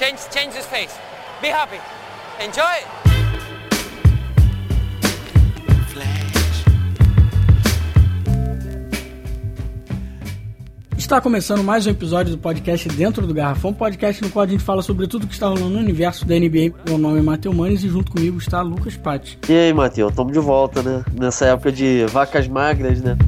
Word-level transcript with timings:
Change, 0.00 0.18
change 0.32 0.56
his 0.56 0.64
face. 0.64 0.98
Be 1.42 1.48
happy. 1.48 1.78
Enjoy. 2.42 2.64
Está 10.96 11.20
começando 11.20 11.62
mais 11.62 11.86
um 11.86 11.90
episódio 11.90 12.34
do 12.34 12.38
podcast 12.38 12.88
Dentro 12.88 13.26
do 13.26 13.34
Garrafão, 13.34 13.74
podcast 13.74 14.22
no 14.22 14.30
qual 14.30 14.46
a 14.46 14.48
gente 14.48 14.64
fala 14.64 14.80
sobre 14.80 15.06
tudo 15.06 15.26
que 15.26 15.34
está 15.34 15.48
rolando 15.48 15.68
no 15.68 15.78
universo 15.78 16.24
da 16.24 16.34
NBA. 16.34 16.72
Meu 16.88 16.96
nome 16.96 17.18
é 17.18 17.22
Matheus 17.22 17.54
Manes 17.54 17.84
e 17.84 17.88
junto 17.90 18.10
comigo 18.10 18.38
está 18.38 18.62
Lucas 18.62 18.96
Patti. 18.96 19.38
E 19.50 19.52
aí, 19.52 19.74
Matheus, 19.74 20.12
estamos 20.12 20.32
de 20.32 20.38
volta, 20.38 20.82
né? 20.82 21.04
Nessa 21.12 21.44
época 21.44 21.70
de 21.70 22.06
vacas 22.06 22.48
magras, 22.48 23.02
né? 23.02 23.18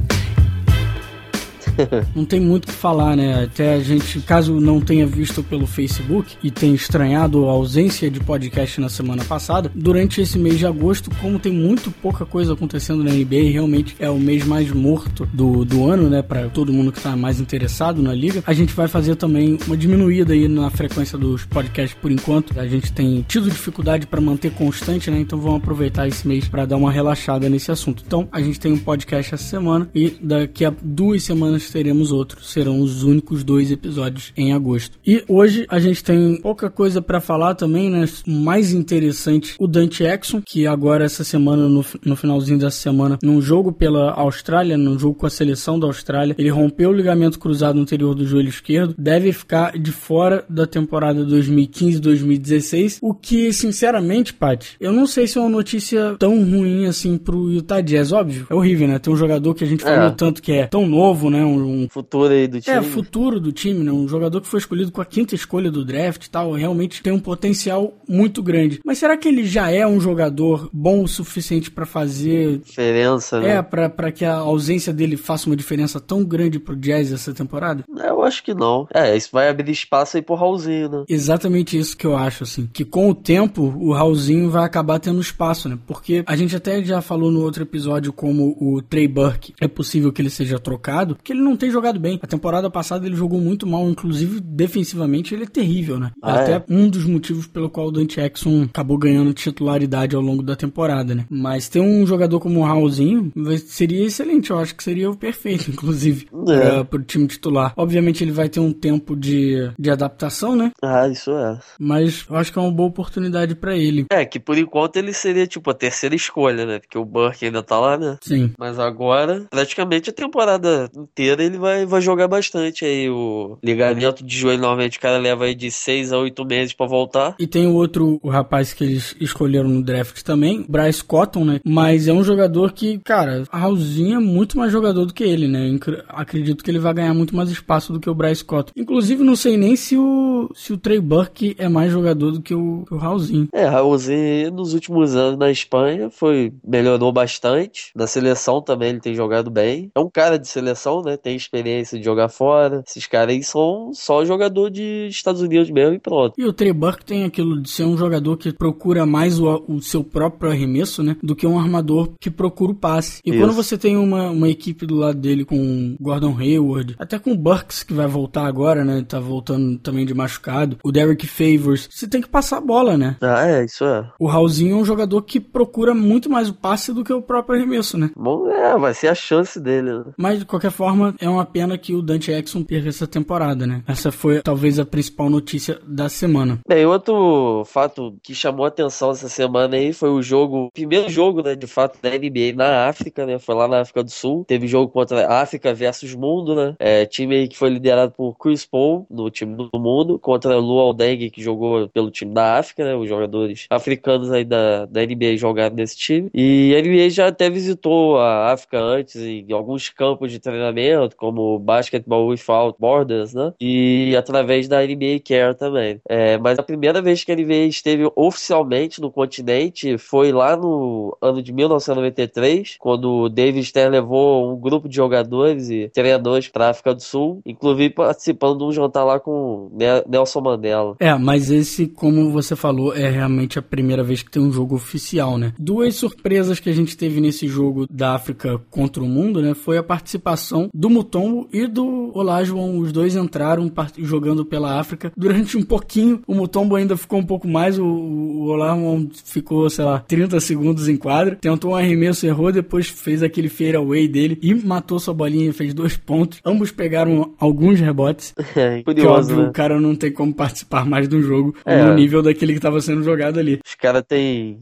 não 2.15 2.25
tem 2.25 2.39
muito 2.39 2.65
o 2.65 2.67
que 2.67 2.73
falar, 2.73 3.15
né? 3.15 3.43
Até 3.43 3.73
a 3.73 3.79
gente, 3.79 4.19
caso 4.21 4.59
não 4.59 4.79
tenha 4.79 5.05
visto 5.05 5.43
pelo 5.43 5.65
Facebook 5.65 6.35
e 6.43 6.51
tenha 6.51 6.73
estranhado 6.73 7.47
a 7.47 7.51
ausência 7.51 8.09
de 8.09 8.19
podcast 8.19 8.79
na 8.79 8.89
semana 8.89 9.23
passada, 9.23 9.71
durante 9.73 10.21
esse 10.21 10.37
mês 10.37 10.57
de 10.57 10.65
agosto, 10.65 11.09
como 11.21 11.39
tem 11.39 11.51
muito 11.51 11.91
pouca 11.91 12.25
coisa 12.25 12.53
acontecendo 12.53 13.03
na 13.03 13.11
NBA, 13.11 13.51
realmente 13.51 13.95
é 13.99 14.09
o 14.09 14.17
mês 14.17 14.45
mais 14.45 14.71
morto 14.71 15.27
do, 15.33 15.65
do 15.65 15.89
ano, 15.89 16.09
né? 16.09 16.21
Para 16.21 16.49
todo 16.49 16.73
mundo 16.73 16.91
que 16.91 17.01
tá 17.01 17.15
mais 17.15 17.39
interessado 17.39 18.01
na 18.01 18.13
liga, 18.13 18.43
a 18.45 18.53
gente 18.53 18.73
vai 18.73 18.87
fazer 18.87 19.15
também 19.15 19.57
uma 19.65 19.77
diminuída 19.77 20.33
aí 20.33 20.47
na 20.47 20.69
frequência 20.69 21.17
dos 21.17 21.45
podcasts 21.45 21.97
por 21.99 22.11
enquanto. 22.11 22.59
A 22.59 22.67
gente 22.67 22.91
tem 22.91 23.23
tido 23.27 23.49
dificuldade 23.49 24.07
para 24.07 24.21
manter 24.21 24.51
constante, 24.51 25.09
né? 25.09 25.19
Então 25.19 25.39
vamos 25.39 25.57
aproveitar 25.57 26.07
esse 26.07 26.27
mês 26.27 26.47
para 26.47 26.65
dar 26.65 26.77
uma 26.77 26.91
relaxada 26.91 27.49
nesse 27.49 27.71
assunto. 27.71 28.03
Então 28.05 28.27
a 28.31 28.41
gente 28.41 28.59
tem 28.59 28.71
um 28.71 28.77
podcast 28.77 29.33
essa 29.33 29.43
semana 29.43 29.89
e 29.93 30.15
daqui 30.21 30.65
a 30.65 30.73
duas 30.81 31.23
semanas 31.23 31.62
teremos 31.69 32.11
outros. 32.11 32.51
Serão 32.51 32.79
os 32.79 33.03
únicos 33.03 33.43
dois 33.43 33.71
episódios 33.71 34.31
em 34.35 34.53
agosto. 34.53 34.97
E 35.05 35.23
hoje 35.27 35.65
a 35.69 35.79
gente 35.79 36.03
tem 36.03 36.39
pouca 36.41 36.69
coisa 36.69 37.01
para 37.01 37.19
falar 37.19 37.55
também, 37.55 37.89
né? 37.89 38.05
Mais 38.25 38.71
interessante, 38.71 39.55
o 39.59 39.67
Dante 39.67 40.03
Exxon, 40.03 40.41
que 40.41 40.67
agora 40.67 41.05
essa 41.05 41.23
semana, 41.23 41.67
no, 41.67 41.85
no 42.05 42.15
finalzinho 42.15 42.59
dessa 42.59 42.77
semana, 42.77 43.17
num 43.23 43.41
jogo 43.41 43.71
pela 43.71 44.11
Austrália, 44.11 44.77
num 44.77 44.97
jogo 44.97 45.15
com 45.15 45.25
a 45.25 45.29
seleção 45.29 45.79
da 45.79 45.87
Austrália, 45.87 46.35
ele 46.37 46.49
rompeu 46.49 46.89
o 46.89 46.93
ligamento 46.93 47.39
cruzado 47.39 47.79
anterior 47.79 48.13
do 48.15 48.25
joelho 48.25 48.49
esquerdo, 48.49 48.95
deve 48.97 49.31
ficar 49.31 49.77
de 49.77 49.91
fora 49.91 50.45
da 50.49 50.65
temporada 50.65 51.25
2015-2016, 51.25 52.99
o 53.01 53.13
que, 53.13 53.51
sinceramente, 53.53 54.33
Pat, 54.33 54.65
eu 54.79 54.91
não 54.91 55.05
sei 55.05 55.27
se 55.27 55.37
é 55.37 55.41
uma 55.41 55.49
notícia 55.49 56.15
tão 56.19 56.43
ruim 56.43 56.85
assim 56.85 57.17
pro 57.17 57.51
Utah 57.51 57.81
Jazz, 57.81 58.11
óbvio. 58.11 58.47
É 58.49 58.55
horrível, 58.55 58.87
né? 58.87 58.99
Tem 58.99 59.13
um 59.13 59.17
jogador 59.17 59.53
que 59.53 59.63
a 59.63 59.67
gente 59.67 59.83
falou 59.83 60.07
é. 60.07 60.11
tanto 60.11 60.41
que 60.41 60.51
é 60.51 60.67
tão 60.67 60.87
novo, 60.87 61.29
né? 61.29 61.43
Um, 61.43 61.52
um 61.61 61.87
futuro 61.89 62.33
aí 62.33 62.47
do 62.47 62.61
time. 62.61 62.77
É, 62.77 62.81
futuro 62.81 63.39
do 63.39 63.51
time, 63.51 63.83
né? 63.83 63.91
Um 63.91 64.07
jogador 64.07 64.41
que 64.41 64.47
foi 64.47 64.59
escolhido 64.59 64.91
com 64.91 65.01
a 65.01 65.05
quinta 65.05 65.35
escolha 65.35 65.71
do 65.71 65.85
draft 65.85 66.25
e 66.25 66.29
tal, 66.29 66.53
realmente 66.53 67.01
tem 67.01 67.13
um 67.13 67.19
potencial 67.19 67.93
muito 68.07 68.41
grande. 68.41 68.79
Mas 68.85 68.97
será 68.97 69.17
que 69.17 69.27
ele 69.27 69.45
já 69.45 69.69
é 69.69 69.85
um 69.85 69.99
jogador 69.99 70.69
bom 70.71 71.03
o 71.03 71.07
suficiente 71.07 71.71
para 71.71 71.85
fazer 71.85 72.59
diferença, 72.59 73.39
né? 73.39 73.57
É, 73.57 73.61
para 73.61 74.11
que 74.11 74.25
a 74.25 74.35
ausência 74.35 74.93
dele 74.93 75.17
faça 75.17 75.49
uma 75.49 75.55
diferença 75.55 75.99
tão 75.99 76.23
grande 76.23 76.59
pro 76.59 76.75
Jazz 76.75 77.11
essa 77.11 77.33
temporada? 77.33 77.83
Eu 78.03 78.23
acho 78.23 78.43
que 78.43 78.53
não. 78.53 78.87
É, 78.93 79.15
isso 79.15 79.29
vai 79.31 79.49
abrir 79.49 79.71
espaço 79.71 80.17
aí 80.17 80.23
pro 80.23 80.35
Raulzinho, 80.35 80.89
né? 80.89 81.03
Exatamente 81.07 81.77
isso 81.77 81.97
que 81.97 82.05
eu 82.05 82.15
acho, 82.15 82.43
assim. 82.43 82.69
Que 82.71 82.85
com 82.85 83.09
o 83.09 83.15
tempo, 83.15 83.73
o 83.77 83.93
Raulzinho 83.93 84.49
vai 84.49 84.63
acabar 84.63 84.99
tendo 84.99 85.19
espaço, 85.19 85.69
né? 85.69 85.77
Porque 85.87 86.23
a 86.25 86.35
gente 86.35 86.55
até 86.55 86.83
já 86.83 87.01
falou 87.01 87.31
no 87.31 87.41
outro 87.41 87.63
episódio 87.63 88.13
como 88.13 88.55
o 88.59 88.81
Trey 88.81 89.07
Burke 89.07 89.53
é 89.59 89.67
possível 89.67 90.11
que 90.11 90.21
ele 90.21 90.29
seja 90.29 90.59
trocado, 90.59 91.17
que 91.23 91.33
ele 91.33 91.41
não 91.43 91.55
tem 91.55 91.69
jogado 91.69 91.99
bem. 91.99 92.19
A 92.21 92.27
temporada 92.27 92.69
passada 92.69 93.05
ele 93.05 93.15
jogou 93.15 93.39
muito 93.39 93.67
mal, 93.67 93.87
inclusive 93.89 94.39
defensivamente 94.39 95.33
ele 95.33 95.43
é 95.43 95.47
terrível, 95.47 95.99
né? 95.99 96.11
Ah, 96.21 96.35
Até 96.35 96.53
é? 96.53 96.63
um 96.69 96.89
dos 96.89 97.05
motivos 97.05 97.47
pelo 97.47 97.69
qual 97.69 97.87
o 97.87 97.91
Dante 97.91 98.19
Exxon 98.19 98.63
acabou 98.63 98.97
ganhando 98.97 99.33
titularidade 99.33 100.15
ao 100.15 100.21
longo 100.21 100.43
da 100.43 100.55
temporada, 100.55 101.13
né? 101.15 101.25
Mas 101.29 101.69
ter 101.69 101.79
um 101.79 102.05
jogador 102.05 102.39
como 102.39 102.59
o 102.59 102.63
Raulzinho 102.63 103.31
seria 103.65 104.05
excelente, 104.05 104.51
eu 104.51 104.59
acho 104.59 104.75
que 104.75 104.83
seria 104.83 105.09
o 105.09 105.15
perfeito, 105.15 105.69
inclusive, 105.71 106.27
é. 106.49 106.83
para 106.83 106.99
o 106.99 107.03
time 107.03 107.27
titular. 107.27 107.73
Obviamente 107.75 108.23
ele 108.23 108.31
vai 108.31 108.49
ter 108.49 108.59
um 108.59 108.71
tempo 108.71 109.15
de, 109.15 109.71
de 109.77 109.89
adaptação, 109.89 110.55
né? 110.55 110.71
Ah, 110.81 111.07
isso 111.07 111.31
é. 111.31 111.59
Mas 111.79 112.25
eu 112.29 112.35
acho 112.35 112.51
que 112.51 112.59
é 112.59 112.61
uma 112.61 112.71
boa 112.71 112.89
oportunidade 112.89 113.55
para 113.55 113.75
ele. 113.75 114.05
É, 114.11 114.25
que 114.25 114.39
por 114.39 114.57
enquanto 114.57 114.97
ele 114.97 115.13
seria 115.13 115.47
tipo 115.47 115.69
a 115.69 115.73
terceira 115.73 116.15
escolha, 116.15 116.65
né? 116.65 116.79
Porque 116.79 116.97
o 116.97 117.05
Burke 117.05 117.45
ainda 117.45 117.63
tá 117.63 117.79
lá, 117.79 117.97
né? 117.97 118.17
Sim. 118.21 118.51
Mas 118.57 118.79
agora, 118.79 119.45
praticamente 119.49 120.09
a 120.09 120.13
temporada 120.13 120.89
inteira 120.95 121.32
ele 121.41 121.57
vai, 121.57 121.85
vai 121.85 122.01
jogar 122.01 122.27
bastante 122.27 122.85
aí 122.85 123.09
o 123.09 123.57
ligamento 123.63 124.23
de 124.23 124.37
joelho. 124.37 124.61
Normalmente 124.61 124.97
o 124.97 125.01
cara 125.01 125.17
leva 125.17 125.45
aí 125.45 125.55
de 125.55 125.71
6 125.71 126.11
a 126.11 126.17
8 126.17 126.45
meses 126.45 126.73
para 126.73 126.85
voltar. 126.85 127.35
E 127.39 127.47
tem 127.47 127.67
o 127.67 127.73
outro, 127.73 128.19
o 128.21 128.29
rapaz 128.29 128.73
que 128.73 128.83
eles 128.83 129.15
escolheram 129.19 129.69
no 129.69 129.83
draft 129.83 130.21
também, 130.21 130.65
Bryce 130.67 131.03
Cotton, 131.03 131.45
né? 131.45 131.59
Mas 131.63 132.07
é 132.07 132.13
um 132.13 132.23
jogador 132.23 132.71
que, 132.71 132.99
cara, 132.99 133.43
Raulzinho 133.51 134.17
é 134.17 134.19
muito 134.19 134.57
mais 134.57 134.71
jogador 134.71 135.05
do 135.05 135.13
que 135.13 135.23
ele, 135.23 135.47
né? 135.47 135.77
Acredito 136.09 136.63
que 136.63 136.71
ele 136.71 136.79
vai 136.79 136.93
ganhar 136.93 137.13
muito 137.13 137.35
mais 137.35 137.49
espaço 137.49 137.93
do 137.93 137.99
que 137.99 138.09
o 138.09 138.15
Bryce 138.15 138.43
Cotton. 138.43 138.73
Inclusive, 138.75 139.23
não 139.23 139.35
sei 139.35 139.57
nem 139.57 139.75
se 139.75 139.97
o, 139.97 140.49
se 140.55 140.73
o 140.73 140.77
Trey 140.77 140.99
Burke 140.99 141.55
é 141.57 141.67
mais 141.67 141.91
jogador 141.91 142.31
do 142.31 142.41
que 142.41 142.53
o, 142.53 142.83
que 142.87 142.93
o 142.93 142.97
Raulzinho. 142.97 143.47
É, 143.53 143.65
Raulzinho 143.65 144.51
nos 144.51 144.73
últimos 144.73 145.15
anos 145.15 145.37
na 145.37 145.51
Espanha 145.51 146.09
foi 146.09 146.53
melhorou 146.65 147.11
bastante. 147.11 147.91
Na 147.95 148.07
seleção 148.07 148.61
também 148.61 148.89
ele 148.89 148.99
tem 148.99 149.15
jogado 149.15 149.49
bem. 149.49 149.91
É 149.95 149.99
um 149.99 150.09
cara 150.09 150.37
de 150.37 150.47
seleção, 150.47 151.01
né? 151.01 151.17
Tem 151.23 151.35
experiência 151.35 151.97
de 151.97 152.03
jogar 152.03 152.27
fora. 152.27 152.83
Esses 152.85 153.07
caras 153.07 153.33
aí 153.33 153.43
são 153.43 153.91
só 153.93 154.25
jogador 154.25 154.69
de 154.69 155.07
Estados 155.07 155.41
Unidos 155.41 155.69
mesmo 155.69 155.95
e 155.95 155.99
pronto. 155.99 156.33
E 156.37 156.45
o 156.45 156.51
Trey 156.51 156.73
Burke 156.73 157.05
tem 157.05 157.23
aquilo 157.23 157.61
de 157.61 157.69
ser 157.69 157.85
um 157.85 157.97
jogador 157.97 158.37
que 158.37 158.51
procura 158.51 159.05
mais 159.05 159.39
o, 159.39 159.63
o 159.67 159.81
seu 159.81 160.03
próprio 160.03 160.51
arremesso, 160.51 161.01
né? 161.01 161.15
Do 161.23 161.35
que 161.35 161.47
um 161.47 161.57
armador 161.57 162.11
que 162.19 162.29
procura 162.29 162.73
o 162.73 162.75
passe. 162.75 163.21
E 163.25 163.29
Isso. 163.29 163.39
quando 163.39 163.53
você 163.53 163.77
tem 163.77 163.95
uma, 163.95 164.29
uma 164.29 164.49
equipe 164.49 164.85
do 164.85 164.95
lado 164.95 165.17
dele 165.17 165.45
com 165.45 165.95
Gordon 165.99 166.37
Hayward, 166.37 166.95
até 166.99 167.17
com 167.17 167.31
o 167.31 167.37
Burks, 167.37 167.83
que 167.83 167.93
vai 167.93 168.07
voltar 168.07 168.45
agora, 168.45 168.83
né? 168.83 169.03
Tá 169.07 169.19
voltando 169.19 169.77
também 169.79 170.05
de 170.05 170.13
machucado. 170.13 170.77
O 170.83 170.91
Derek 170.91 171.25
Favors. 171.25 171.87
Você 171.89 172.07
tem 172.07 172.21
que 172.21 172.27
passar 172.27 172.57
a 172.57 172.61
bola, 172.61 172.97
né? 172.97 173.15
Ah, 173.21 173.47
é, 173.47 173.63
isso 173.63 173.85
é. 173.85 174.09
O 174.19 174.27
Raulzinho 174.27 174.77
é 174.77 174.79
um 174.79 174.85
jogador 174.85 175.21
que 175.21 175.39
procura 175.39 175.93
muito 175.93 176.29
mais 176.29 176.49
o 176.49 176.53
passe 176.53 176.91
do 176.91 177.03
que 177.03 177.13
o 177.13 177.21
próprio 177.21 177.57
arremesso, 177.57 177.97
né? 177.97 178.11
Bom, 178.15 178.49
é, 178.49 178.77
vai 178.77 178.93
ser 178.93 179.07
a 179.07 179.15
chance 179.15 179.59
dele, 179.59 179.93
né? 179.93 180.03
Mas, 180.17 180.39
de 180.39 180.45
qualquer 180.45 180.71
forma, 180.71 181.12
é 181.19 181.29
uma 181.29 181.45
pena 181.45 181.77
que 181.77 181.93
o 181.93 182.01
Dante 182.01 182.31
Exxon 182.31 182.63
perca 182.63 182.89
essa 182.89 183.07
temporada, 183.07 183.65
né? 183.65 183.83
Essa 183.87 184.11
foi 184.11 184.41
talvez 184.41 184.79
a 184.79 184.85
principal 184.85 185.29
notícia 185.29 185.79
da 185.85 186.09
semana. 186.09 186.59
Bem, 186.67 186.85
outro 186.85 187.63
fato 187.65 188.15
que 188.21 188.33
chamou 188.33 188.65
a 188.65 188.69
atenção 188.69 189.11
essa 189.11 189.29
semana 189.29 189.75
aí 189.75 189.93
foi 189.93 190.09
o 190.09 190.21
jogo, 190.21 190.69
primeiro 190.73 191.09
jogo, 191.09 191.41
né, 191.41 191.55
de 191.55 191.67
fato, 191.67 191.99
da 192.01 192.09
NBA 192.09 192.53
na 192.55 192.87
África, 192.87 193.25
né? 193.25 193.39
Foi 193.39 193.55
lá 193.55 193.67
na 193.67 193.81
África 193.81 194.03
do 194.03 194.11
Sul. 194.11 194.45
Teve 194.47 194.67
jogo 194.67 194.91
contra 194.91 195.41
África 195.41 195.73
versus 195.73 196.13
Mundo, 196.15 196.55
né? 196.55 196.75
É, 196.79 197.05
time 197.05 197.35
aí 197.35 197.47
que 197.47 197.57
foi 197.57 197.69
liderado 197.69 198.11
por 198.11 198.35
Chris 198.37 198.65
Paul, 198.65 199.05
no 199.09 199.29
time 199.29 199.55
do 199.55 199.79
mundo, 199.79 200.19
contra 200.19 200.57
Lu 200.57 200.79
Aldeng, 200.79 201.29
que 201.29 201.41
jogou 201.41 201.87
pelo 201.89 202.11
time 202.11 202.33
da 202.33 202.57
África, 202.57 202.83
né? 202.83 202.95
Os 202.95 203.07
jogadores 203.07 203.65
africanos 203.69 204.31
aí 204.31 204.43
da, 204.43 204.85
da 204.85 205.05
NBA 205.05 205.37
jogaram 205.37 205.75
nesse 205.75 205.97
time. 205.97 206.29
E 206.33 206.75
a 206.75 206.81
NBA 206.81 207.09
já 207.09 207.27
até 207.27 207.49
visitou 207.49 208.17
a 208.19 208.51
África 208.51 208.79
antes 208.79 209.15
em 209.15 209.51
alguns 209.51 209.89
campos 209.89 210.31
de 210.31 210.39
treinamento, 210.39 210.92
como 211.17 211.59
Basketball 211.59 212.27
Without 212.27 212.77
Borders, 212.79 213.33
né? 213.33 213.53
E 213.59 214.15
através 214.15 214.67
da 214.67 214.81
NBA 214.81 215.19
Care 215.25 215.55
também. 215.55 215.99
É, 216.07 216.37
mas 216.37 216.59
a 216.59 216.63
primeira 216.63 217.01
vez 217.01 217.23
que 217.23 217.31
a 217.31 217.35
NBA 217.35 217.67
esteve 217.67 218.09
oficialmente 218.15 219.01
no 219.01 219.11
continente 219.11 219.97
foi 219.97 220.31
lá 220.31 220.55
no 220.55 221.15
ano 221.21 221.41
de 221.41 221.51
1993, 221.51 222.77
quando 222.79 223.09
o 223.09 223.29
David 223.29 223.65
Stern 223.65 223.91
levou 223.91 224.53
um 224.53 224.59
grupo 224.59 224.87
de 224.87 224.95
jogadores 224.95 225.69
e 225.69 225.89
treinadores 225.93 226.47
para 226.47 226.67
a 226.67 226.69
África 226.69 226.93
do 226.93 227.01
Sul, 227.01 227.41
inclusive 227.45 227.89
participando 227.91 228.59
de 228.59 228.63
um 228.65 228.71
jantar 228.71 229.03
lá 229.03 229.19
com 229.19 229.71
Nelson 230.07 230.41
Mandela. 230.41 230.95
É, 230.99 231.13
mas 231.15 231.51
esse, 231.51 231.87
como 231.87 232.31
você 232.31 232.55
falou, 232.55 232.95
é 232.95 233.09
realmente 233.09 233.59
a 233.59 233.61
primeira 233.61 234.03
vez 234.03 234.23
que 234.23 234.31
tem 234.31 234.41
um 234.41 234.51
jogo 234.51 234.75
oficial, 234.75 235.37
né? 235.37 235.53
Duas 235.57 235.95
surpresas 235.95 236.59
que 236.59 236.69
a 236.69 236.73
gente 236.73 236.97
teve 236.97 237.21
nesse 237.21 237.47
jogo 237.47 237.87
da 237.89 238.15
África 238.15 238.59
contra 238.69 239.03
o 239.03 239.07
mundo, 239.07 239.41
né? 239.41 239.53
Foi 239.53 239.77
a 239.77 239.83
participação 239.83 240.69
do 240.83 240.89
Mutombo 240.89 241.47
e 241.53 241.65
do 241.65 242.11
Olá, 242.13 242.43
João, 242.43 242.77
os 242.77 242.91
dois 242.91 243.15
entraram 243.15 243.71
jogando 243.99 244.43
pela 244.43 244.77
África. 244.77 245.13
Durante 245.15 245.57
um 245.57 245.63
pouquinho, 245.63 246.21
o 246.27 246.35
Mutombo 246.35 246.75
ainda 246.75 246.97
ficou 246.97 247.19
um 247.19 247.25
pouco 247.25 247.47
mais, 247.47 247.79
o, 247.79 247.85
o 247.85 248.47
Olá 248.47 248.75
ficou, 249.23 249.69
sei 249.69 249.85
lá, 249.85 249.99
30 249.99 250.41
segundos 250.41 250.89
em 250.89 250.97
quadra. 250.97 251.37
Tentou 251.39 251.71
um 251.71 251.75
arremesso, 251.77 252.25
errou, 252.25 252.51
depois 252.51 252.89
fez 252.89 253.23
aquele 253.23 253.47
fadeaway 253.47 254.09
dele 254.09 254.37
e 254.41 254.53
matou 254.53 254.99
sua 254.99 255.13
bolinha 255.13 255.49
e 255.49 255.53
fez 255.53 255.73
dois 255.73 255.95
pontos. 255.95 256.41
Ambos 256.43 256.69
pegaram 256.69 257.33
alguns 257.39 257.79
rebotes. 257.79 258.33
É, 258.55 258.83
curioso, 258.83 258.93
que 258.93 259.07
óbvio, 259.07 259.37
né? 259.37 259.49
o 259.49 259.51
cara 259.51 259.79
não 259.79 259.95
tem 259.95 260.11
como 260.11 260.33
participar 260.33 260.85
mais 260.85 261.07
do 261.07 261.19
jogo 261.21 261.55
é. 261.65 261.81
no 261.81 261.95
nível 261.95 262.21
daquele 262.21 262.53
que 262.53 262.59
estava 262.59 262.79
sendo 262.81 263.01
jogado 263.01 263.39
ali. 263.39 263.59
Os 263.65 263.73
caras 263.73 264.03
têm, 264.07 264.59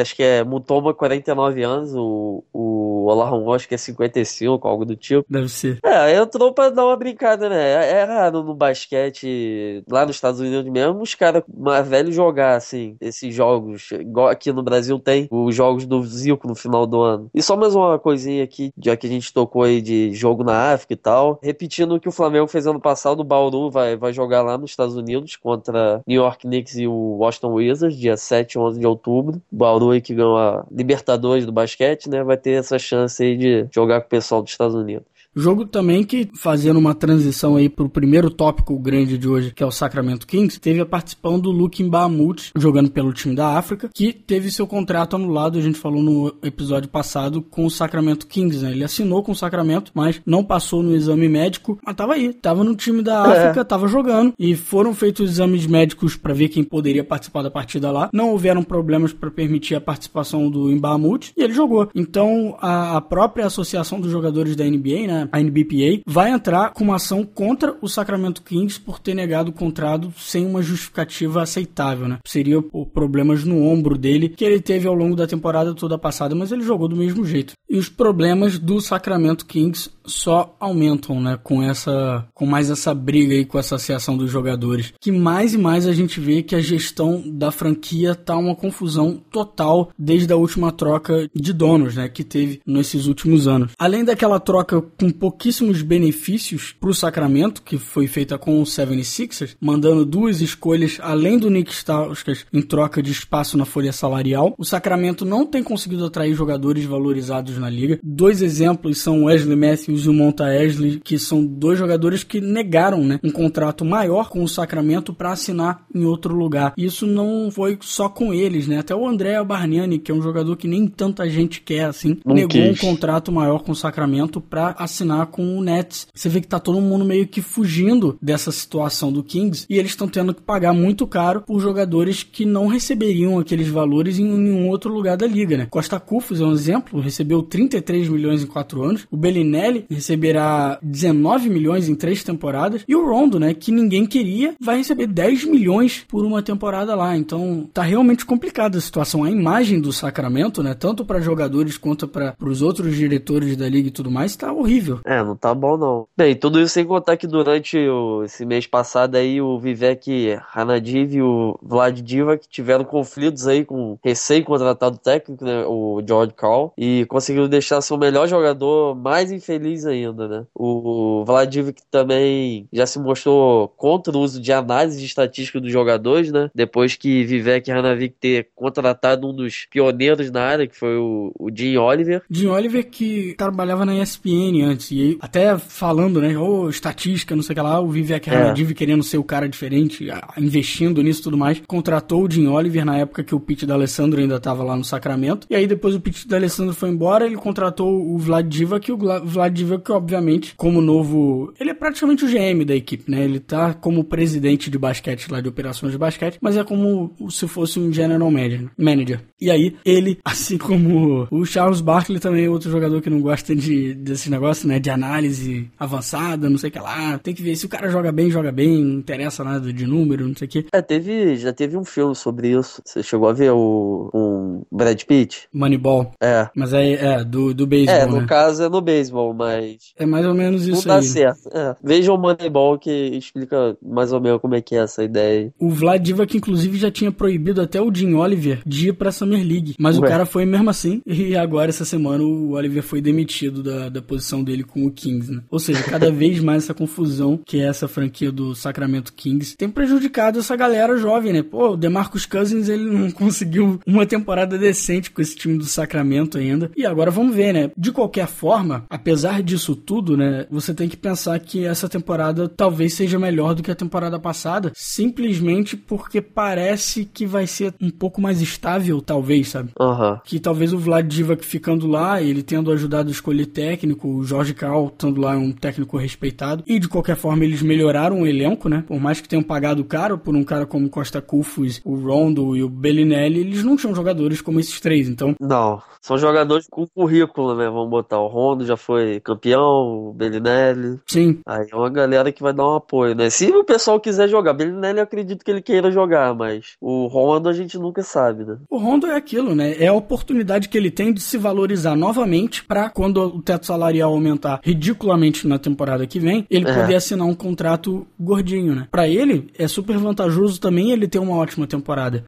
acho 0.00 0.16
que 0.16 0.22
é 0.22 0.42
Mutombo 0.42 0.94
49 0.94 1.62
anos, 1.62 1.94
o, 1.94 2.42
o 2.52 3.04
Olá 3.06 3.30
acho 3.54 3.68
que 3.68 3.74
é 3.74 3.78
55, 3.78 4.66
algo 4.66 4.84
do 4.84 4.96
tipo. 4.96 5.24
Deve 5.28 5.48
UFC. 5.56 5.78
É, 5.82 6.14
entrou 6.16 6.52
pra 6.52 6.68
dar 6.68 6.84
uma 6.84 6.96
brincada, 6.96 7.48
né? 7.48 7.90
É, 7.90 8.04
raro 8.04 8.42
no 8.42 8.54
basquete, 8.54 9.82
lá 9.90 10.04
nos 10.04 10.16
Estados 10.16 10.40
Unidos 10.40 10.70
mesmo, 10.70 11.00
os 11.00 11.14
caras 11.14 11.42
mais 11.52 11.86
velhos 11.88 12.14
jogar, 12.14 12.56
assim, 12.56 12.96
esses 13.00 13.34
jogos. 13.34 13.90
Igual 13.92 14.28
aqui 14.28 14.52
no 14.52 14.62
Brasil 14.62 14.98
tem 14.98 15.26
os 15.30 15.54
jogos 15.54 15.86
do 15.86 16.02
Zico 16.04 16.46
no 16.46 16.54
final 16.54 16.86
do 16.86 17.00
ano. 17.00 17.30
E 17.34 17.42
só 17.42 17.56
mais 17.56 17.74
uma 17.74 17.98
coisinha 17.98 18.44
aqui, 18.44 18.70
já 18.78 18.96
que 18.96 19.06
a 19.06 19.10
gente 19.10 19.32
tocou 19.32 19.62
aí 19.62 19.80
de 19.80 20.12
jogo 20.12 20.44
na 20.44 20.74
África 20.74 20.92
e 20.92 20.96
tal. 20.96 21.40
Repetindo 21.42 21.94
o 21.94 22.00
que 22.00 22.08
o 22.08 22.12
Flamengo 22.12 22.46
fez 22.46 22.66
ano 22.66 22.80
passado, 22.80 23.20
o 23.20 23.24
Bauru 23.24 23.70
vai, 23.70 23.96
vai 23.96 24.12
jogar 24.12 24.42
lá 24.42 24.58
nos 24.58 24.70
Estados 24.70 24.96
Unidos 24.96 25.36
contra 25.36 26.02
New 26.06 26.22
York 26.22 26.46
Knicks 26.46 26.76
e 26.76 26.86
o 26.86 27.16
Washington 27.18 27.52
Wizards, 27.54 27.98
dia 27.98 28.16
7 28.16 28.54
e 28.54 28.58
11 28.58 28.80
de 28.80 28.86
outubro. 28.86 29.40
O 29.50 29.56
Bauru 29.56 29.90
aí 29.90 30.00
que 30.00 30.14
ganhou 30.14 30.36
a 30.36 30.64
Libertadores 30.70 31.46
do 31.46 31.52
basquete, 31.52 32.08
né? 32.08 32.22
Vai 32.22 32.36
ter 32.36 32.52
essa 32.52 32.78
chance 32.78 33.22
aí 33.22 33.36
de 33.36 33.66
jogar 33.72 34.00
com 34.00 34.06
o 34.06 34.10
pessoal 34.10 34.42
dos 34.42 34.50
Estados 34.50 34.74
Unidos. 34.74 35.15
Jogo 35.38 35.66
também 35.66 36.02
que, 36.02 36.30
fazendo 36.34 36.78
uma 36.78 36.94
transição 36.94 37.56
aí 37.56 37.68
pro 37.68 37.90
primeiro 37.90 38.30
tópico 38.30 38.78
grande 38.78 39.18
de 39.18 39.28
hoje, 39.28 39.52
que 39.52 39.62
é 39.62 39.66
o 39.66 39.70
Sacramento 39.70 40.26
Kings, 40.26 40.58
teve 40.58 40.80
a 40.80 40.86
participação 40.86 41.38
do 41.38 41.50
Luke 41.50 41.84
Mbamute, 41.84 42.52
jogando 42.56 42.90
pelo 42.90 43.12
time 43.12 43.34
da 43.34 43.58
África, 43.58 43.90
que 43.92 44.14
teve 44.14 44.50
seu 44.50 44.66
contrato 44.66 45.14
anulado, 45.14 45.58
a 45.58 45.60
gente 45.60 45.78
falou 45.78 46.02
no 46.02 46.34
episódio 46.42 46.88
passado, 46.88 47.42
com 47.42 47.66
o 47.66 47.70
Sacramento 47.70 48.26
Kings, 48.26 48.64
né? 48.64 48.70
Ele 48.70 48.82
assinou 48.82 49.22
com 49.22 49.32
o 49.32 49.36
Sacramento, 49.36 49.92
mas 49.94 50.22
não 50.24 50.42
passou 50.42 50.82
no 50.82 50.96
exame 50.96 51.28
médico, 51.28 51.78
mas 51.84 51.94
tava 51.94 52.14
aí, 52.14 52.32
tava 52.32 52.64
no 52.64 52.74
time 52.74 53.02
da 53.02 53.20
África, 53.20 53.60
é. 53.60 53.64
tava 53.64 53.88
jogando, 53.88 54.32
e 54.38 54.56
foram 54.56 54.94
feitos 54.94 55.30
exames 55.32 55.66
médicos 55.66 56.16
para 56.16 56.32
ver 56.32 56.48
quem 56.48 56.64
poderia 56.64 57.04
participar 57.04 57.42
da 57.42 57.50
partida 57.50 57.90
lá. 57.90 58.08
Não 58.10 58.30
houveram 58.30 58.62
problemas 58.62 59.12
para 59.12 59.30
permitir 59.30 59.74
a 59.74 59.80
participação 59.82 60.48
do 60.48 60.70
Mbamute, 60.70 61.34
e 61.36 61.42
ele 61.42 61.52
jogou. 61.52 61.90
Então, 61.94 62.56
a, 62.58 62.96
a 62.96 63.00
própria 63.02 63.44
Associação 63.44 64.00
dos 64.00 64.10
Jogadores 64.10 64.56
da 64.56 64.64
NBA, 64.64 65.06
né? 65.06 65.25
A 65.32 65.40
NBPA, 65.40 66.02
vai 66.06 66.30
entrar 66.30 66.72
com 66.72 66.84
uma 66.84 66.96
ação 66.96 67.24
contra 67.24 67.76
o 67.80 67.88
Sacramento 67.88 68.42
Kings 68.42 68.80
por 68.80 68.98
ter 68.98 69.14
negado 69.14 69.50
o 69.50 69.54
contrato 69.54 70.12
sem 70.16 70.44
uma 70.46 70.62
justificativa 70.62 71.42
aceitável, 71.42 72.08
né? 72.08 72.18
Seria 72.24 72.60
por 72.62 72.86
problemas 72.86 73.44
no 73.44 73.62
ombro 73.62 73.96
dele 73.96 74.28
que 74.28 74.44
ele 74.44 74.60
teve 74.60 74.86
ao 74.86 74.94
longo 74.94 75.16
da 75.16 75.26
temporada 75.26 75.74
toda 75.74 75.98
passada, 75.98 76.34
mas 76.34 76.52
ele 76.52 76.62
jogou 76.62 76.88
do 76.88 76.96
mesmo 76.96 77.24
jeito. 77.24 77.54
E 77.68 77.78
os 77.78 77.88
problemas 77.88 78.58
do 78.58 78.80
Sacramento 78.80 79.46
Kings 79.46 79.90
só 80.04 80.56
aumentam, 80.60 81.20
né, 81.20 81.38
com 81.42 81.62
essa 81.62 82.26
com 82.32 82.46
mais 82.46 82.70
essa 82.70 82.94
briga 82.94 83.34
aí 83.34 83.44
com 83.44 83.56
a 83.56 83.60
associação 83.60 84.16
dos 84.16 84.30
jogadores, 84.30 84.92
que 85.00 85.10
mais 85.10 85.54
e 85.54 85.58
mais 85.58 85.86
a 85.86 85.92
gente 85.92 86.20
vê 86.20 86.42
que 86.42 86.54
a 86.54 86.60
gestão 86.60 87.22
da 87.26 87.50
franquia 87.50 88.14
tá 88.14 88.36
uma 88.36 88.54
confusão 88.54 89.20
total 89.30 89.90
desde 89.98 90.32
a 90.32 90.36
última 90.36 90.70
troca 90.70 91.28
de 91.34 91.52
donos, 91.52 91.96
né, 91.96 92.08
que 92.08 92.22
teve 92.22 92.60
nesses 92.64 93.06
últimos 93.06 93.48
anos. 93.48 93.72
Além 93.78 94.04
daquela 94.04 94.38
troca 94.38 94.80
com 94.80 95.10
pouquíssimos 95.16 95.82
benefícios 95.82 96.74
para 96.78 96.90
o 96.90 96.94
Sacramento, 96.94 97.62
que 97.62 97.78
foi 97.78 98.06
feita 98.06 98.38
com 98.38 98.60
o 98.60 98.64
76ers, 98.64 99.56
mandando 99.60 100.04
duas 100.04 100.40
escolhas 100.40 100.98
além 101.00 101.38
do 101.38 101.50
Nick 101.50 101.72
Stauskas 101.72 102.46
em 102.52 102.62
troca 102.62 103.02
de 103.02 103.10
espaço 103.10 103.56
na 103.56 103.64
folha 103.64 103.92
salarial. 103.92 104.54
O 104.58 104.64
Sacramento 104.64 105.24
não 105.24 105.46
tem 105.46 105.62
conseguido 105.62 106.04
atrair 106.04 106.34
jogadores 106.34 106.84
valorizados 106.84 107.56
na 107.58 107.70
liga. 107.70 107.98
Dois 108.02 108.42
exemplos 108.42 108.98
são 108.98 109.24
Wesley 109.24 109.56
Matthews 109.56 110.04
e 110.04 110.08
o 110.08 110.12
Monta 110.12 110.44
Wesley, 110.44 111.00
que 111.02 111.18
são 111.18 111.44
dois 111.44 111.78
jogadores 111.78 112.22
que 112.22 112.40
negaram 112.40 113.04
né, 113.04 113.18
um 113.22 113.30
contrato 113.30 113.84
maior 113.84 114.28
com 114.28 114.42
o 114.42 114.48
Sacramento 114.48 115.12
para 115.12 115.32
assinar 115.32 115.84
em 115.94 116.04
outro 116.04 116.34
lugar. 116.34 116.74
Isso 116.76 117.06
não 117.06 117.50
foi 117.50 117.78
só 117.80 118.08
com 118.08 118.32
eles, 118.32 118.66
né? 118.66 118.78
Até 118.78 118.94
o 118.94 119.06
André 119.06 119.42
Barniani, 119.42 119.98
que 119.98 120.10
é 120.10 120.14
um 120.14 120.22
jogador 120.22 120.56
que 120.56 120.68
nem 120.68 120.86
tanta 120.86 121.28
gente 121.28 121.60
quer 121.60 121.84
assim, 121.84 122.18
não 122.24 122.34
negou 122.34 122.50
quis. 122.50 122.82
um 122.82 122.86
contrato 122.86 123.32
maior 123.32 123.62
com 123.62 123.72
o 123.72 123.76
Sacramento 123.76 124.40
para 124.40 124.74
assinar 124.78 124.95
com 125.26 125.58
o 125.58 125.62
Nets. 125.62 126.06
Você 126.14 126.28
vê 126.28 126.40
que 126.40 126.48
tá 126.48 126.58
todo 126.58 126.80
mundo 126.80 127.04
meio 127.04 127.26
que 127.26 127.42
fugindo 127.42 128.16
dessa 128.20 128.50
situação 128.50 129.12
do 129.12 129.22
Kings 129.22 129.66
e 129.68 129.78
eles 129.78 129.92
estão 129.92 130.08
tendo 130.08 130.34
que 130.34 130.42
pagar 130.42 130.72
muito 130.72 131.06
caro 131.06 131.42
por 131.42 131.60
jogadores 131.60 132.22
que 132.22 132.44
não 132.44 132.66
receberiam 132.66 133.38
aqueles 133.38 133.68
valores 133.68 134.18
em 134.18 134.24
nenhum 134.24 134.68
outro 134.68 134.92
lugar 134.92 135.16
da 135.16 135.26
liga, 135.26 135.56
né? 135.56 135.66
Costa 135.70 135.98
Cufos 135.98 136.40
é 136.40 136.44
um 136.44 136.52
exemplo, 136.52 137.00
recebeu 137.00 137.42
33 137.42 138.08
milhões 138.08 138.42
em 138.42 138.46
4 138.46 138.82
anos. 138.82 139.06
O 139.10 139.16
Bellinelli 139.16 139.86
receberá 139.90 140.78
19 140.82 141.48
milhões 141.48 141.88
em 141.88 141.94
3 141.94 142.22
temporadas. 142.22 142.82
E 142.86 142.94
o 142.94 143.06
Rondo, 143.06 143.38
né, 143.38 143.54
que 143.54 143.72
ninguém 143.72 144.06
queria, 144.06 144.54
vai 144.60 144.78
receber 144.78 145.06
10 145.06 145.44
milhões 145.44 146.04
por 146.08 146.24
uma 146.24 146.42
temporada 146.42 146.94
lá. 146.94 147.16
Então, 147.16 147.68
tá 147.72 147.82
realmente 147.82 148.24
complicada 148.24 148.78
a 148.78 148.80
situação. 148.80 149.24
A 149.24 149.30
imagem 149.30 149.80
do 149.80 149.92
Sacramento, 149.92 150.62
né, 150.62 150.74
tanto 150.74 151.04
para 151.04 151.20
jogadores 151.20 151.76
quanto 151.76 152.06
para 152.06 152.36
os 152.40 152.62
outros 152.62 152.96
diretores 152.96 153.56
da 153.56 153.68
liga 153.68 153.88
e 153.88 153.92
tudo 153.92 154.10
mais, 154.10 154.36
tá 154.36 154.52
horrível. 154.52 154.85
É, 155.04 155.22
não 155.22 155.36
tá 155.36 155.54
bom 155.54 155.76
não. 155.76 156.06
Bem, 156.16 156.34
tudo 156.34 156.60
isso 156.60 156.74
sem 156.74 156.84
contar 156.84 157.16
que 157.16 157.26
durante 157.26 157.76
o, 157.78 158.24
esse 158.24 158.44
mês 158.44 158.66
passado 158.66 159.16
aí 159.16 159.40
o 159.40 159.58
Vivek 159.58 160.38
Hanadiv 160.54 161.14
e 161.14 161.22
o 161.22 161.58
Vlad 161.62 162.00
Divac 162.00 162.46
tiveram 162.48 162.84
conflitos 162.84 163.46
aí 163.46 163.64
com 163.64 163.92
o 163.92 163.98
recém-contratado 164.04 164.98
técnico, 164.98 165.44
né, 165.44 165.64
o 165.66 166.02
George 166.06 166.34
Carl, 166.34 166.72
e 166.76 167.04
conseguiram 167.06 167.48
deixar 167.48 167.80
seu 167.80 167.96
melhor 167.96 168.28
jogador 168.28 168.94
mais 168.94 169.30
infeliz 169.32 169.86
ainda, 169.86 170.28
né. 170.28 170.44
O 170.54 171.24
Vlad 171.24 171.50
Divac 171.50 171.80
também 171.90 172.68
já 172.72 172.86
se 172.86 172.98
mostrou 172.98 173.68
contra 173.76 174.16
o 174.16 174.20
uso 174.20 174.40
de 174.40 174.52
análise 174.52 174.98
de 174.98 175.06
estatística 175.06 175.60
dos 175.60 175.72
jogadores, 175.72 176.30
né, 176.30 176.50
depois 176.54 176.94
que 176.94 177.24
Vivek 177.24 177.70
Hanadiv 177.70 178.12
ter 178.20 178.48
contratado 178.54 179.28
um 179.28 179.34
dos 179.34 179.66
pioneiros 179.70 180.30
na 180.30 180.42
área, 180.42 180.66
que 180.66 180.76
foi 180.76 180.96
o, 180.96 181.32
o 181.38 181.50
Jim 181.54 181.76
Oliver. 181.76 182.22
Jim 182.30 182.46
Oliver 182.46 182.88
que 182.88 183.34
trabalhava 183.36 183.84
na 183.84 183.94
ESPN 183.96 184.62
antes, 184.64 184.75
e 184.90 185.18
até 185.20 185.56
falando, 185.58 186.20
né? 186.20 186.38
Ou 186.38 186.64
oh, 186.64 186.70
estatística, 186.70 187.34
não 187.34 187.42
sei 187.42 187.52
o 187.52 187.56
que 187.56 187.62
lá, 187.62 187.80
o 187.80 187.90
Vivek 187.90 188.28
Ranadiv 188.28 188.70
é. 188.70 188.74
querendo 188.74 189.02
ser 189.02 189.18
o 189.18 189.24
cara 189.24 189.48
diferente, 189.48 190.08
investindo 190.38 191.02
nisso 191.02 191.20
e 191.20 191.22
tudo 191.24 191.36
mais, 191.36 191.62
contratou 191.66 192.24
o 192.24 192.30
Jim 192.30 192.46
Oliver 192.46 192.84
na 192.84 192.98
época 192.98 193.24
que 193.24 193.34
o 193.34 193.40
Pete 193.40 193.66
D'Alessandro 193.66 194.20
ainda 194.20 194.36
estava 194.36 194.62
lá 194.62 194.76
no 194.76 194.84
Sacramento. 194.84 195.46
E 195.50 195.54
aí 195.54 195.66
depois 195.66 195.94
o 195.94 196.00
Pete 196.00 196.26
D'Alessandro 196.26 196.74
foi 196.74 196.90
embora, 196.90 197.26
ele 197.26 197.36
contratou 197.36 198.14
o 198.14 198.18
Vlad 198.18 198.46
Divac, 198.46 198.88
e 198.88 198.92
o 198.92 198.98
Vlad 199.24 199.54
Divac, 199.54 199.90
obviamente, 199.92 200.54
como 200.56 200.80
novo... 200.80 201.52
Ele 201.58 201.70
é 201.70 201.74
praticamente 201.74 202.24
o 202.24 202.28
GM 202.28 202.64
da 202.64 202.74
equipe, 202.74 203.10
né? 203.10 203.24
Ele 203.24 203.40
tá 203.40 203.74
como 203.74 204.04
presidente 204.04 204.70
de 204.70 204.78
basquete 204.78 205.30
lá, 205.30 205.40
de 205.40 205.48
operações 205.48 205.92
de 205.92 205.98
basquete, 205.98 206.38
mas 206.40 206.56
é 206.56 206.64
como 206.64 207.14
se 207.30 207.46
fosse 207.46 207.78
um 207.78 207.92
general 207.92 208.30
manager. 208.30 209.20
E 209.40 209.50
aí, 209.50 209.76
ele, 209.84 210.18
assim 210.24 210.58
como 210.58 211.26
o 211.30 211.44
Charles 211.44 211.80
Barkley 211.80 212.18
também 212.18 212.44
é 212.44 212.50
outro 212.50 212.70
jogador 212.70 213.00
que 213.00 213.10
não 213.10 213.20
gosta 213.20 213.54
de, 213.54 213.94
desse 213.94 214.30
negócio, 214.30 214.65
né? 214.66 214.78
De 214.78 214.90
análise 214.90 215.70
avançada, 215.78 216.48
não 216.48 216.58
sei 216.58 216.70
o 216.70 216.72
que 216.72 216.78
lá. 216.78 217.18
Tem 217.18 217.34
que 217.34 217.42
ver 217.42 217.56
se 217.56 217.66
o 217.66 217.68
cara 217.68 217.88
joga 217.90 218.12
bem, 218.12 218.30
joga 218.30 218.52
bem, 218.52 218.82
não 218.82 218.98
interessa 218.98 219.44
nada 219.44 219.72
de 219.72 219.86
número, 219.86 220.26
não 220.26 220.34
sei 220.34 220.46
o 220.46 220.50
que. 220.50 220.66
É, 220.72 220.82
teve, 220.82 221.36
já 221.36 221.52
teve 221.52 221.76
um 221.76 221.84
filme 221.84 222.14
sobre 222.14 222.48
isso. 222.50 222.82
Você 222.84 223.02
chegou 223.02 223.28
a 223.28 223.32
ver 223.32 223.52
o 223.52 224.10
um 224.14 224.62
Brad 224.70 225.00
Pitt? 225.04 225.48
Moneyball. 225.52 226.12
É. 226.20 226.48
Mas 226.54 226.72
é, 226.72 226.92
é 226.92 227.24
do, 227.24 227.54
do 227.54 227.66
beisebol, 227.66 228.00
É, 228.00 228.06
no 228.06 228.20
né? 228.20 228.26
caso 228.26 228.62
é 228.64 228.68
no 228.68 228.80
beisebol, 228.80 229.32
mas... 229.34 229.76
É 229.96 230.06
mais 230.06 230.26
ou 230.26 230.34
menos 230.34 230.66
isso 230.66 230.86
não 230.88 230.94
dá 230.94 231.00
aí. 231.00 231.06
certo. 231.06 231.48
É. 231.52 231.74
Vejam 231.82 232.14
o 232.14 232.18
Moneyball 232.18 232.78
que 232.78 232.90
explica 232.90 233.76
mais 233.82 234.12
ou 234.12 234.20
menos 234.20 234.40
como 234.40 234.54
é 234.54 234.60
que 234.60 234.74
é 234.74 234.78
essa 234.78 235.02
ideia. 235.02 235.52
O 235.58 235.70
Vlad 235.70 236.02
Divac, 236.02 236.36
inclusive, 236.36 236.78
já 236.78 236.90
tinha 236.90 237.10
proibido 237.12 237.60
até 237.60 237.80
o 237.80 237.92
Jim 237.94 238.14
Oliver 238.14 238.60
de 238.66 238.88
ir 238.88 238.92
pra 238.92 239.12
Summer 239.12 239.44
League. 239.46 239.74
Mas 239.78 239.98
Ué. 239.98 240.06
o 240.06 240.08
cara 240.08 240.26
foi 240.26 240.44
mesmo 240.44 240.70
assim. 240.70 241.02
E 241.06 241.36
agora, 241.36 241.68
essa 241.68 241.84
semana, 241.84 242.22
o 242.22 242.52
Oliver 242.52 242.82
foi 242.82 243.00
demitido 243.00 243.62
da, 243.62 243.88
da 243.88 244.02
posição 244.02 244.42
dele 244.42 244.55
com 244.64 244.86
o 244.86 244.90
Kings, 244.90 245.30
né? 245.30 245.42
Ou 245.50 245.58
seja, 245.58 245.82
cada 245.82 246.10
vez 246.10 246.40
mais 246.40 246.64
essa 246.64 246.74
confusão 246.74 247.40
que 247.44 247.60
é 247.60 247.66
essa 247.66 247.88
franquia 247.88 248.32
do 248.32 248.54
Sacramento 248.54 249.12
Kings 249.12 249.56
tem 249.56 249.68
prejudicado 249.68 250.38
essa 250.38 250.56
galera 250.56 250.96
jovem, 250.96 251.32
né? 251.32 251.42
Pô, 251.42 251.70
o 251.70 251.76
DeMarcus 251.76 252.26
Cousins, 252.26 252.68
ele 252.68 252.84
não 252.84 253.10
conseguiu 253.12 253.80
uma 253.86 254.06
temporada 254.06 254.58
decente 254.58 255.10
com 255.10 255.20
esse 255.20 255.36
time 255.36 255.58
do 255.58 255.64
Sacramento 255.64 256.38
ainda. 256.38 256.70
E 256.76 256.84
agora 256.84 257.10
vamos 257.10 257.34
ver, 257.34 257.52
né? 257.52 257.70
De 257.76 257.92
qualquer 257.92 258.26
forma, 258.26 258.84
apesar 258.88 259.42
disso 259.42 259.74
tudo, 259.74 260.16
né? 260.16 260.46
Você 260.50 260.74
tem 260.74 260.88
que 260.88 260.96
pensar 260.96 261.38
que 261.38 261.64
essa 261.64 261.88
temporada 261.88 262.48
talvez 262.48 262.94
seja 262.94 263.18
melhor 263.18 263.54
do 263.54 263.62
que 263.62 263.70
a 263.70 263.74
temporada 263.74 264.18
passada, 264.18 264.72
simplesmente 264.74 265.76
porque 265.76 266.20
parece 266.20 267.04
que 267.04 267.26
vai 267.26 267.46
ser 267.46 267.74
um 267.80 267.90
pouco 267.90 268.20
mais 268.20 268.40
estável, 268.40 269.00
talvez, 269.00 269.48
sabe? 269.48 269.70
Uhum. 269.78 270.18
Que 270.24 270.38
talvez 270.38 270.72
o 270.72 270.78
Vlad 270.78 271.06
Divac 271.06 271.44
ficando 271.44 271.86
lá, 271.86 272.20
ele 272.20 272.42
tendo 272.42 272.70
ajudado 272.70 273.08
a 273.08 273.12
escolher 273.12 273.46
técnico, 273.46 274.08
o 274.08 274.24
Jorge 274.24 274.45
Carl 274.54 274.86
estando 274.86 275.20
lá 275.20 275.36
um 275.36 275.52
técnico 275.52 275.96
respeitado. 275.96 276.62
E 276.66 276.78
de 276.78 276.88
qualquer 276.88 277.16
forma, 277.16 277.44
eles 277.44 277.62
melhoraram 277.62 278.22
o 278.22 278.26
elenco, 278.26 278.68
né? 278.68 278.84
Por 278.86 279.00
mais 279.00 279.20
que 279.20 279.28
tenham 279.28 279.42
pagado 279.42 279.84
caro 279.84 280.18
por 280.18 280.34
um 280.34 280.44
cara 280.44 280.66
como 280.66 280.88
Costa 280.88 281.20
Cufus, 281.20 281.80
o 281.84 281.94
Rondo 281.96 282.56
e 282.56 282.62
o 282.62 282.68
Bellinelli, 282.68 283.40
eles 283.40 283.64
não 283.64 283.76
tinham 283.76 283.94
jogadores 283.94 284.40
como 284.40 284.60
esses 284.60 284.80
três, 284.80 285.08
então. 285.08 285.34
Não, 285.40 285.80
são 286.00 286.16
jogadores 286.18 286.66
com 286.70 286.86
currículo, 286.86 287.56
né? 287.56 287.68
Vamos 287.68 287.90
botar. 287.90 288.20
O 288.20 288.28
Rondo 288.28 288.64
já 288.64 288.76
foi 288.76 289.20
campeão, 289.20 290.08
o 290.08 290.12
Bellinelli. 290.12 291.00
Sim. 291.06 291.40
Aí 291.44 291.66
é 291.70 291.76
uma 291.76 291.90
galera 291.90 292.30
que 292.30 292.42
vai 292.42 292.52
dar 292.52 292.64
um 292.64 292.76
apoio, 292.76 293.14
né? 293.14 293.28
Se 293.28 293.50
o 293.50 293.64
pessoal 293.64 293.98
quiser 293.98 294.28
jogar, 294.28 294.52
Bellinelli 294.52 294.98
eu 294.98 295.04
acredito 295.04 295.44
que 295.44 295.50
ele 295.50 295.62
queira 295.62 295.90
jogar, 295.90 296.34
mas 296.34 296.76
o 296.80 297.06
Rondo 297.06 297.48
a 297.48 297.52
gente 297.52 297.76
nunca 297.76 298.02
sabe, 298.02 298.44
né? 298.44 298.56
O 298.70 298.78
Rondo 298.78 299.06
é 299.06 299.16
aquilo, 299.16 299.54
né? 299.54 299.74
É 299.82 299.88
a 299.88 299.92
oportunidade 299.92 300.68
que 300.68 300.78
ele 300.78 300.90
tem 300.90 301.12
de 301.12 301.20
se 301.20 301.36
valorizar 301.36 301.96
novamente 301.96 302.64
para 302.64 302.88
quando 302.88 303.18
o 303.18 303.42
teto 303.42 303.66
salarial 303.66 304.12
aumentar 304.12 304.35
aposentar 304.36 304.60
ridiculamente 304.62 305.46
na 305.46 305.58
temporada 305.58 306.06
que 306.06 306.20
vem, 306.20 306.46
ele 306.50 306.68
é. 306.68 306.74
poder 306.74 306.94
assinar 306.94 307.26
um 307.26 307.34
contrato 307.34 308.06
gordinho, 308.18 308.74
né? 308.74 308.86
Para 308.90 309.08
ele 309.08 309.50
é 309.58 309.66
super 309.66 309.96
vantajoso 309.96 310.60
também 310.60 310.92
ele 310.92 311.08
ter 311.08 311.18
uma 311.18 311.36
ótima 311.36 311.66
temporada. 311.66 312.24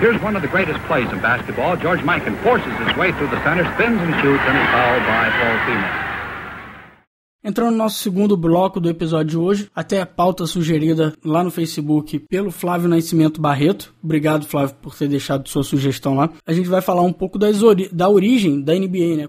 Here's 0.00 0.22
one 0.22 0.36
of 0.36 0.42
the 0.42 0.48
greatest 0.48 0.78
plays 0.86 1.12
in 1.12 1.18
basketball. 1.18 1.76
George 1.76 2.04
Mikan 2.04 2.36
forces 2.44 2.72
his 2.86 2.96
way 2.96 3.10
through 3.14 3.28
the 3.30 3.42
center, 3.42 3.64
spins 3.74 4.00
and 4.00 4.14
shoots, 4.22 4.44
and 4.46 4.56
is 4.56 4.70
fouled 4.70 5.02
by 5.02 5.28
Paul 5.40 5.58
Female. 5.66 6.07
Entrando 7.42 7.70
no 7.70 7.76
nosso 7.76 8.00
segundo 8.00 8.36
bloco 8.36 8.80
do 8.80 8.90
episódio 8.90 9.30
de 9.30 9.38
hoje, 9.38 9.70
até 9.74 10.00
a 10.00 10.06
pauta 10.06 10.44
sugerida 10.44 11.14
lá 11.24 11.44
no 11.44 11.52
Facebook 11.52 12.18
pelo 12.28 12.50
Flávio 12.50 12.88
Nascimento 12.88 13.40
Barreto. 13.40 13.94
Obrigado, 14.02 14.44
Flávio, 14.44 14.74
por 14.82 14.96
ter 14.96 15.08
deixado 15.08 15.48
sua 15.48 15.62
sugestão 15.62 16.14
lá. 16.14 16.30
A 16.44 16.52
gente 16.52 16.68
vai 16.68 16.80
falar 16.80 17.02
um 17.02 17.12
pouco 17.12 17.38
ori 17.62 17.88
da 17.92 18.08
origem 18.08 18.60
da 18.60 18.74
NBA, 18.74 19.16
né? 19.16 19.28